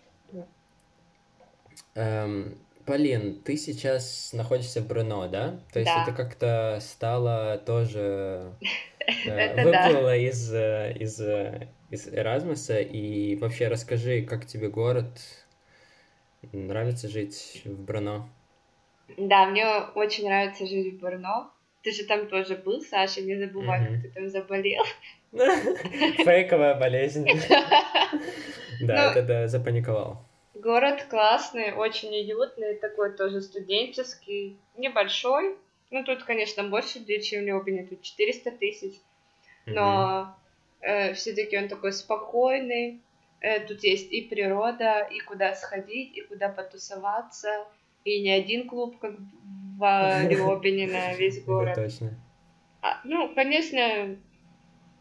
Эм, 1.95 2.59
Полин, 2.87 3.41
ты 3.43 3.57
сейчас 3.57 4.33
находишься 4.33 4.81
в 4.81 4.87
Бруно, 4.87 5.27
да? 5.29 5.61
То 5.73 5.81
есть 5.81 5.91
Да. 5.91 6.03
это 6.03 6.13
как-то 6.13 6.79
стало 6.81 7.59
тоже... 7.59 8.53
э. 9.27 9.65
Выплыло 9.65 10.17
из, 10.17 10.53
э, 10.53 10.93
из, 10.99 11.21
э, 11.21 11.69
из 11.95 12.09
Эразмуса. 12.09 12.81
И 12.81 13.37
вообще 13.37 13.69
расскажи, 13.69 14.23
как 14.23 14.47
тебе 14.47 14.69
город, 14.69 15.09
Нравится 16.53 17.09
жить 17.09 17.63
в 17.65 17.85
Брно? 17.85 18.29
Да, 19.17 19.47
мне 19.47 19.67
очень 19.95 20.25
нравится 20.25 20.67
жить 20.67 20.95
в 20.95 21.01
Брно. 21.01 21.51
Ты 21.83 21.93
же 21.93 22.05
там 22.05 22.29
тоже 22.29 22.57
был, 22.57 22.81
Саша, 22.81 23.21
не 23.21 23.37
забывай, 23.37 23.81
mm-hmm. 23.81 23.93
как 23.93 24.03
ты 24.03 24.09
там 24.11 24.29
заболел. 24.29 24.85
Фейковая 25.33 26.79
болезнь. 26.79 27.27
Да, 28.81 29.13
ну, 29.15 29.21
это 29.21 29.47
запаниковал. 29.47 30.27
Город 30.53 31.07
классный, 31.09 31.73
очень 31.73 32.09
уютный, 32.09 32.75
такой 32.75 33.17
тоже 33.17 33.41
студенческий, 33.41 34.59
небольшой. 34.77 35.55
Ну, 35.93 36.03
тут, 36.03 36.25
конечно, 36.25 36.65
больше 36.65 36.99
людей, 36.99 37.21
чем 37.23 37.45
в 37.45 37.47
Лёбине, 37.47 37.87
тут 37.87 38.03
400 38.03 38.51
тысяч. 38.51 38.95
Но 39.67 40.37
все-таки 41.15 41.59
он 41.59 41.69
такой 41.69 41.93
спокойный. 41.93 43.01
Э, 43.45 43.61
тут 43.61 43.85
есть 43.85 44.11
и 44.11 44.23
природа, 44.23 45.01
и 45.01 45.21
куда 45.21 45.55
сходить, 45.55 46.17
и 46.17 46.23
куда 46.23 46.49
потусоваться. 46.49 47.67
И 48.05 48.23
не 48.23 48.31
один 48.31 48.67
клуб, 48.67 48.99
как 48.99 49.17
в 49.79 50.29
Лёбине 50.31 50.87
на 50.87 51.15
весь 51.19 51.45
город. 51.45 51.75
точно. 51.75 52.19
А, 52.81 53.01
ну, 53.05 53.35
конечно, 53.35 54.17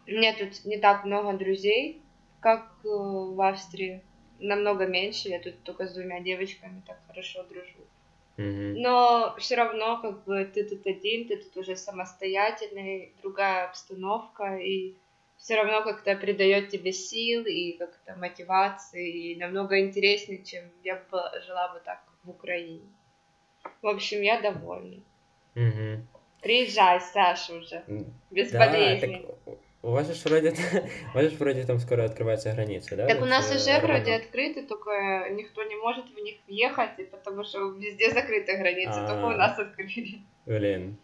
у 0.08 0.12
меня 0.12 0.34
тут 0.34 0.66
не 0.66 0.78
так 0.78 1.06
много 1.06 1.38
друзей, 1.38 2.02
как 2.42 2.70
э, 2.84 2.88
в 2.90 3.42
Австрии. 3.42 4.02
Намного 4.40 4.88
меньше. 4.88 5.30
Я 5.30 5.40
тут 5.40 5.64
только 5.64 5.88
с 5.88 5.94
двумя 5.94 6.20
девочками 6.20 6.82
так 6.86 7.00
хорошо 7.08 7.44
дружу. 7.44 7.88
Mm-hmm. 8.36 8.74
Но 8.78 9.36
все 9.38 9.56
равно, 9.56 10.02
как 10.02 10.26
бы, 10.26 10.44
ты 10.44 10.66
тут 10.66 10.86
один, 10.86 11.28
ты 11.28 11.38
тут 11.38 11.56
уже 11.56 11.78
самостоятельный, 11.78 13.14
другая 13.22 13.68
обстановка, 13.68 14.58
и 14.58 14.96
все 15.44 15.56
равно 15.56 15.84
как-то 15.84 16.16
придает 16.16 16.70
тебе 16.70 16.94
сил 16.94 17.44
и 17.46 17.74
как-то 17.74 18.16
мотивации, 18.16 19.34
и 19.34 19.36
намного 19.36 19.82
интереснее, 19.82 20.42
чем 20.42 20.64
я 20.86 20.96
бы 20.96 21.20
жила 21.46 21.68
бы 21.74 21.82
так 21.84 22.02
в 22.24 22.30
Украине. 22.30 22.88
В 23.82 23.88
общем, 23.88 24.22
я 24.22 24.40
довольна. 24.40 25.02
Mm-hmm. 25.56 26.00
Приезжай, 26.42 27.02
Саша, 27.02 27.56
уже. 27.56 27.84
Без 28.32 28.52
да, 28.52 28.60
болезней. 28.60 29.26
Так 29.46 29.58
у 29.82 29.92
вас 29.92 30.08
же 30.08 30.30
вроде, 30.30 30.52
у 31.14 31.18
вас 31.18 31.26
же 31.30 31.38
вроде 31.38 31.66
там 31.66 31.78
скоро 31.80 32.06
открываются 32.06 32.54
границы, 32.54 32.96
да? 32.96 33.06
Так 33.06 33.22
у 33.22 33.26
нас 33.26 33.54
уже 33.54 33.78
вроде 33.82 34.14
открыты, 34.14 34.66
только 34.66 35.28
никто 35.32 35.62
не 35.64 35.76
может 35.76 36.06
в 36.06 36.18
них 36.20 36.38
въехать, 36.48 37.12
потому 37.12 37.44
что 37.44 37.70
везде 37.72 38.12
закрыты 38.12 38.56
границы, 38.58 39.00
А-а-а. 39.00 39.08
только 39.10 39.26
у 39.26 39.38
нас 39.38 39.60
открыли. 39.60 40.22
Блин. 40.46 40.98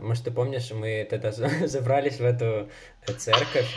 может, 0.00 0.24
ты 0.24 0.30
помнишь, 0.30 0.70
мы 0.72 1.06
тогда 1.08 1.30
забрались 1.66 2.20
в 2.20 2.24
эту 2.24 2.68
э, 3.06 3.12
церковь, 3.16 3.74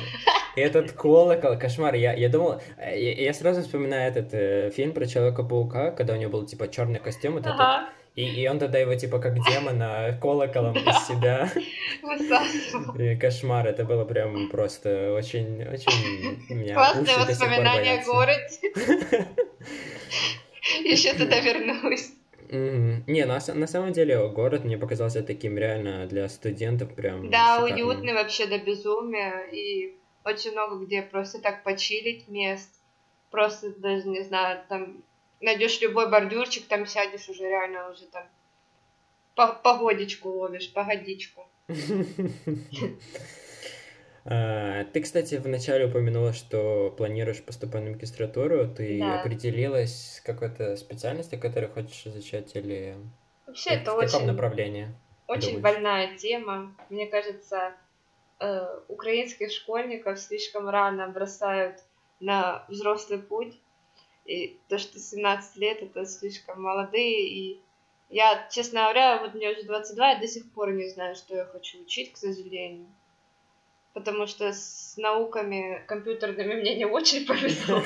и 0.55 0.61
этот 0.61 0.91
колокол, 0.91 1.57
кошмар, 1.57 1.95
я, 1.95 2.13
я 2.13 2.29
думал, 2.29 2.61
э, 2.77 2.99
я, 2.99 3.13
я 3.13 3.33
сразу 3.33 3.61
вспоминаю 3.61 4.09
этот 4.11 4.33
э, 4.33 4.71
фильм 4.71 4.91
про 4.91 5.05
Человека-паука, 5.05 5.91
когда 5.91 6.13
у 6.13 6.17
него 6.17 6.31
был, 6.31 6.45
типа, 6.45 6.67
черный 6.67 6.99
костюм, 6.99 7.33
вот 7.33 7.45
ага. 7.45 7.83
этот, 7.83 7.97
и, 8.15 8.41
и 8.41 8.47
он 8.47 8.57
тогда 8.57 8.79
его, 8.79 8.95
типа, 8.95 9.19
как 9.19 9.35
демона 9.35 10.17
колоколом 10.19 10.75
из 10.75 11.07
себя. 11.07 11.49
И 12.97 13.15
кошмар, 13.15 13.67
это 13.67 13.85
было 13.85 14.05
прям 14.05 14.49
просто 14.49 15.13
очень, 15.13 15.63
очень... 15.63 16.73
Классное 16.73 17.17
воспоминание 17.19 17.99
о 17.99 18.05
городе. 18.05 18.59
Еще 20.83 21.13
туда 21.13 21.39
вернусь. 21.39 22.09
Не, 22.49 23.25
на, 23.25 23.39
на 23.53 23.67
самом 23.67 23.91
деле 23.93 24.27
город 24.29 24.63
мне 24.63 24.77
показался 24.77 25.23
таким 25.23 25.57
реально 25.57 26.07
для 26.07 26.29
студентов 26.29 26.93
прям 26.95 27.29
Да, 27.29 27.55
шикарным. 27.61 27.87
уютный 27.87 28.13
вообще 28.13 28.45
до 28.45 28.57
безумия, 28.59 29.41
и 29.51 29.95
очень 30.23 30.51
много 30.51 30.83
где 30.85 31.01
просто 31.01 31.41
так 31.41 31.63
почилить 31.63 32.27
мест, 32.27 32.69
просто 33.31 33.71
даже, 33.79 34.07
не 34.07 34.21
знаю, 34.23 34.61
там 34.69 35.03
найдешь 35.41 35.81
любой 35.81 36.09
бордюрчик, 36.09 36.65
там 36.67 36.85
сядешь 36.85 37.29
уже 37.29 37.43
реально 37.43 37.89
уже 37.91 38.05
там 38.05 38.25
погодечку 39.63 40.29
ловишь, 40.29 40.71
погодичку. 40.73 41.47
А, 44.29 44.83
ты, 44.83 45.01
кстати, 45.01 45.35
вначале 45.35 45.85
упомянула, 45.85 46.33
что 46.33 46.93
планируешь 46.97 47.41
поступать 47.41 47.83
на 47.83 47.91
магистратуру. 47.91 48.67
Ты 48.67 48.99
да. 48.99 49.21
определилась 49.21 50.15
с 50.15 50.21
какой-то 50.21 50.75
специальностью, 50.75 51.39
которую 51.39 51.71
хочешь 51.71 52.05
изучать, 52.05 52.53
или 52.55 52.97
Вообще, 53.45 53.69
это 53.69 53.95
в 53.95 53.99
каком 53.99 54.27
направлении? 54.27 54.89
Очень 55.27 55.55
думаешь? 55.55 55.63
больная 55.63 56.17
тема. 56.17 56.75
Мне 56.89 57.07
кажется, 57.07 57.73
э, 58.41 58.79
украинских 58.89 59.49
школьников 59.49 60.19
слишком 60.19 60.67
рано 60.67 61.07
бросают 61.07 61.79
на 62.19 62.65
взрослый 62.67 63.19
путь. 63.19 63.57
И 64.25 64.59
то, 64.67 64.77
что 64.77 64.99
17 64.99 65.55
лет, 65.55 65.81
это 65.81 66.05
слишком 66.05 66.61
молодые. 66.61 67.29
И 67.29 67.61
я, 68.09 68.45
честно 68.51 68.81
говоря, 68.81 69.21
вот 69.21 69.35
мне 69.35 69.51
уже 69.51 69.63
22, 69.63 70.09
я 70.09 70.19
до 70.19 70.27
сих 70.27 70.51
пор 70.51 70.73
не 70.73 70.89
знаю, 70.89 71.15
что 71.15 71.33
я 71.33 71.45
хочу 71.45 71.81
учить, 71.81 72.11
к 72.11 72.17
сожалению 72.17 72.87
потому 73.97 74.27
что 74.27 74.53
с 74.53 74.93
науками 74.97 75.83
компьютерными 75.87 76.53
мне 76.61 76.75
не 76.75 76.85
очень 76.85 77.25
повезло. 77.25 77.81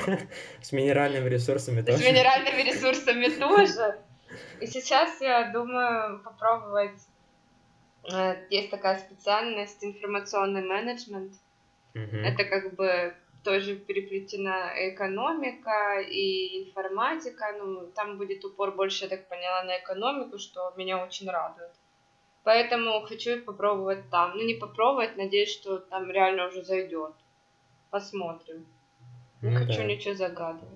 С 0.60 0.70
минеральными 0.72 1.26
ресурсами 1.30 1.80
тоже. 1.80 1.98
С 1.98 2.04
минеральными 2.04 2.62
ресурсами 2.70 3.28
тоже. 3.28 3.98
И 4.60 4.66
сейчас 4.66 5.20
я 5.22 5.50
думаю 5.50 6.22
попробовать. 6.22 7.00
Э, 8.12 8.34
есть 8.50 8.70
такая 8.70 8.98
специальность 8.98 9.82
информационный 9.82 10.62
менеджмент. 10.62 11.32
Это 11.94 12.44
как 12.44 12.74
бы 12.74 13.14
тоже 13.42 13.76
переплетена 13.76 14.72
экономика 14.90 16.00
и 16.00 16.64
информатика. 16.64 17.54
Ну, 17.58 17.86
там 17.94 18.18
будет 18.18 18.44
упор 18.44 18.72
больше, 18.72 19.04
я 19.04 19.10
так 19.10 19.28
поняла, 19.28 19.62
на 19.64 19.78
экономику, 19.78 20.38
что 20.38 20.74
меня 20.76 21.02
очень 21.02 21.30
радует. 21.30 21.72
Поэтому 22.44 23.02
хочу 23.02 23.40
попробовать 23.42 24.10
там. 24.10 24.36
Ну, 24.36 24.44
не 24.44 24.54
попробовать, 24.54 25.16
надеюсь, 25.16 25.52
что 25.52 25.78
там 25.78 26.10
реально 26.10 26.48
уже 26.48 26.62
зайдет. 26.62 27.12
Посмотрим. 27.90 28.66
Не 29.42 29.50
ну, 29.50 29.58
хочу 29.58 29.78
да. 29.78 29.84
ничего 29.84 30.14
загадывать. 30.14 30.68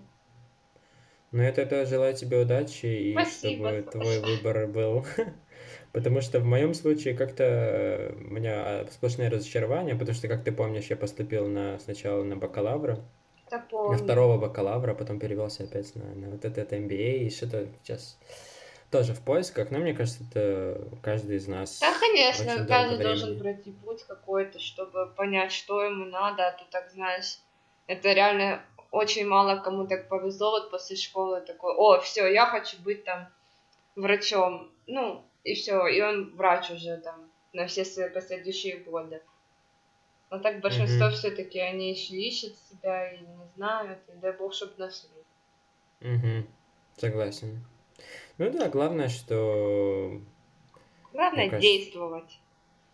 Ну, 1.33 1.43
это, 1.43 1.63
это 1.63 1.87
желаю 1.87 2.15
тебе 2.15 2.41
удачи 2.41 2.87
и 2.87 3.13
Спасибо, 3.13 3.69
чтобы 3.69 3.91
твой 3.91 4.21
выбор 4.21 4.67
был. 4.69 5.05
Потому 5.93 6.21
что 6.21 6.41
в 6.41 6.45
моем 6.45 6.75
случае 6.75 7.17
как-то 7.17 8.15
у 8.17 8.35
меня 8.35 8.87
сплошное 8.91 9.31
разочарование, 9.31 9.95
потому 9.95 10.15
что, 10.15 10.29
как 10.29 10.45
ты 10.45 10.53
помнишь, 10.53 10.87
я 10.91 10.97
поступил 10.97 11.49
на, 11.49 11.79
сначала 11.79 12.23
на 12.23 12.37
бакалавра, 12.37 12.99
на 13.51 13.97
второго 13.97 14.37
бакалавра, 14.37 14.93
потом 14.93 15.19
перевелся 15.19 15.65
опять 15.65 15.95
на, 15.95 16.05
на 16.15 16.31
вот 16.31 16.45
этот 16.45 16.73
MBA, 16.73 17.19
и 17.21 17.31
что-то 17.31 17.69
сейчас 17.83 18.19
тоже 18.97 19.13
в 19.13 19.21
поисках, 19.21 19.71
но 19.71 19.79
мне 19.79 19.93
кажется, 19.93 20.25
это 20.31 20.81
каждый 21.03 21.37
из 21.37 21.47
нас. 21.47 21.81
Да, 21.81 21.93
конечно, 21.99 22.67
каждый 22.67 22.99
должен 22.99 23.39
пройти 23.39 23.73
путь 23.73 24.03
какой-то, 24.05 24.59
чтобы 24.59 25.13
понять, 25.15 25.53
что 25.53 25.83
ему 25.83 26.07
надо, 26.07 26.49
а 26.49 26.53
то 26.53 26.65
так 26.71 26.91
знаешь, 26.93 27.39
это 27.87 28.13
реально 28.15 28.63
очень 28.91 29.27
мало 29.27 29.61
кому 29.61 29.87
так 29.87 30.09
повезло 30.09 30.53
вот 30.53 30.71
после 30.71 30.97
школы 30.97 31.43
такой, 31.43 31.75
о, 31.75 32.01
все, 32.01 32.27
я 32.27 32.47
хочу 32.47 32.79
быть 32.81 33.05
там 33.05 33.29
врачом, 33.97 34.71
ну 34.87 35.23
и 35.45 35.55
все, 35.55 35.87
и 35.89 36.01
он 36.01 36.35
врач 36.35 36.71
уже 36.71 36.97
там 36.97 37.31
на 37.53 37.67
все 37.67 37.85
свои 37.85 38.09
последующие 38.09 38.79
годы. 38.79 39.21
Но 40.31 40.39
так 40.39 40.61
большинство 40.61 41.09
mm-hmm. 41.09 41.11
все-таки 41.11 41.59
они 41.59 41.91
еще 41.91 42.15
ищут 42.15 42.55
себя 42.71 43.13
и 43.13 43.19
не 43.19 43.47
знают, 43.57 43.99
и 44.09 44.17
дай 44.17 44.33
бог, 44.33 44.55
чтобы 44.55 44.73
нашли. 44.79 45.11
Угу, 46.01 46.47
согласен. 46.97 47.63
Ну 48.38 48.51
да, 48.51 48.68
главное, 48.68 49.09
что... 49.09 50.20
Главное 51.12 51.49
кажется... 51.49 51.68
действовать. 51.68 52.38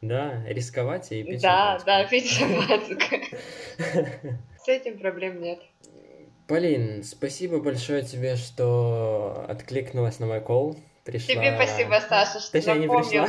Да, 0.01 0.43
рисковать 0.47 1.13
и 1.13 1.23
пить 1.23 1.43
Да, 1.43 1.81
да, 1.87 2.05
пить 2.05 2.29
шампанское. 2.29 3.23
С 4.65 4.69
этим 4.69 4.99
проблем 4.99 5.41
нет. 5.41 5.61
Полин, 6.49 7.03
спасибо 7.03 7.61
большое 7.61 8.03
тебе, 8.03 8.37
что 8.37 9.45
откликнулась 9.49 10.19
на 10.19 10.27
мой 10.27 10.41
кол. 10.41 10.77
Пришла... 11.05 11.35
Тебе 11.35 11.55
спасибо, 11.55 12.01
Саша, 12.09 12.41
что 12.41 12.53
Точнее, 12.53 12.79
не 12.79 12.89
пришла. 12.89 13.29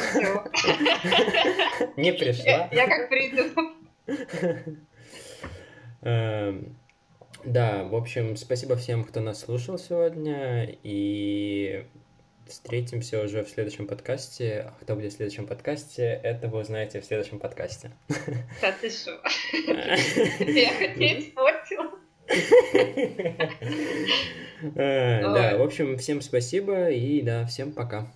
Не 1.97 2.13
пришла. 2.13 2.69
Я 2.71 2.87
как 2.87 3.09
приду. 3.09 3.43
Эм, 6.01 6.75
да, 7.43 7.83
в 7.83 7.95
общем, 7.95 8.35
спасибо 8.35 8.75
всем, 8.75 9.03
кто 9.03 9.21
нас 9.21 9.39
слушал 9.39 9.77
сегодня. 9.77 10.77
И 10.83 11.85
встретимся 12.47 13.21
уже 13.21 13.43
в 13.43 13.49
следующем 13.49 13.87
подкасте. 13.87 14.67
А 14.67 14.73
кто 14.81 14.95
будет 14.95 15.13
в 15.13 15.15
следующем 15.15 15.47
подкасте, 15.47 16.19
это 16.23 16.47
вы 16.47 16.59
узнаете 16.59 17.01
в 17.01 17.05
следующем 17.05 17.39
подкасте. 17.39 17.91
Да 18.61 18.71
ты 18.79 18.89
шо? 18.89 19.11
Я 20.39 20.73
хоть 20.73 21.01
испортила. 21.01 21.91
Э, 24.75 25.21
да, 25.21 25.57
в 25.57 25.61
общем, 25.61 25.97
всем 25.97 26.21
спасибо 26.21 26.89
и 26.89 27.21
да, 27.21 27.45
всем 27.45 27.73
пока. 27.73 28.13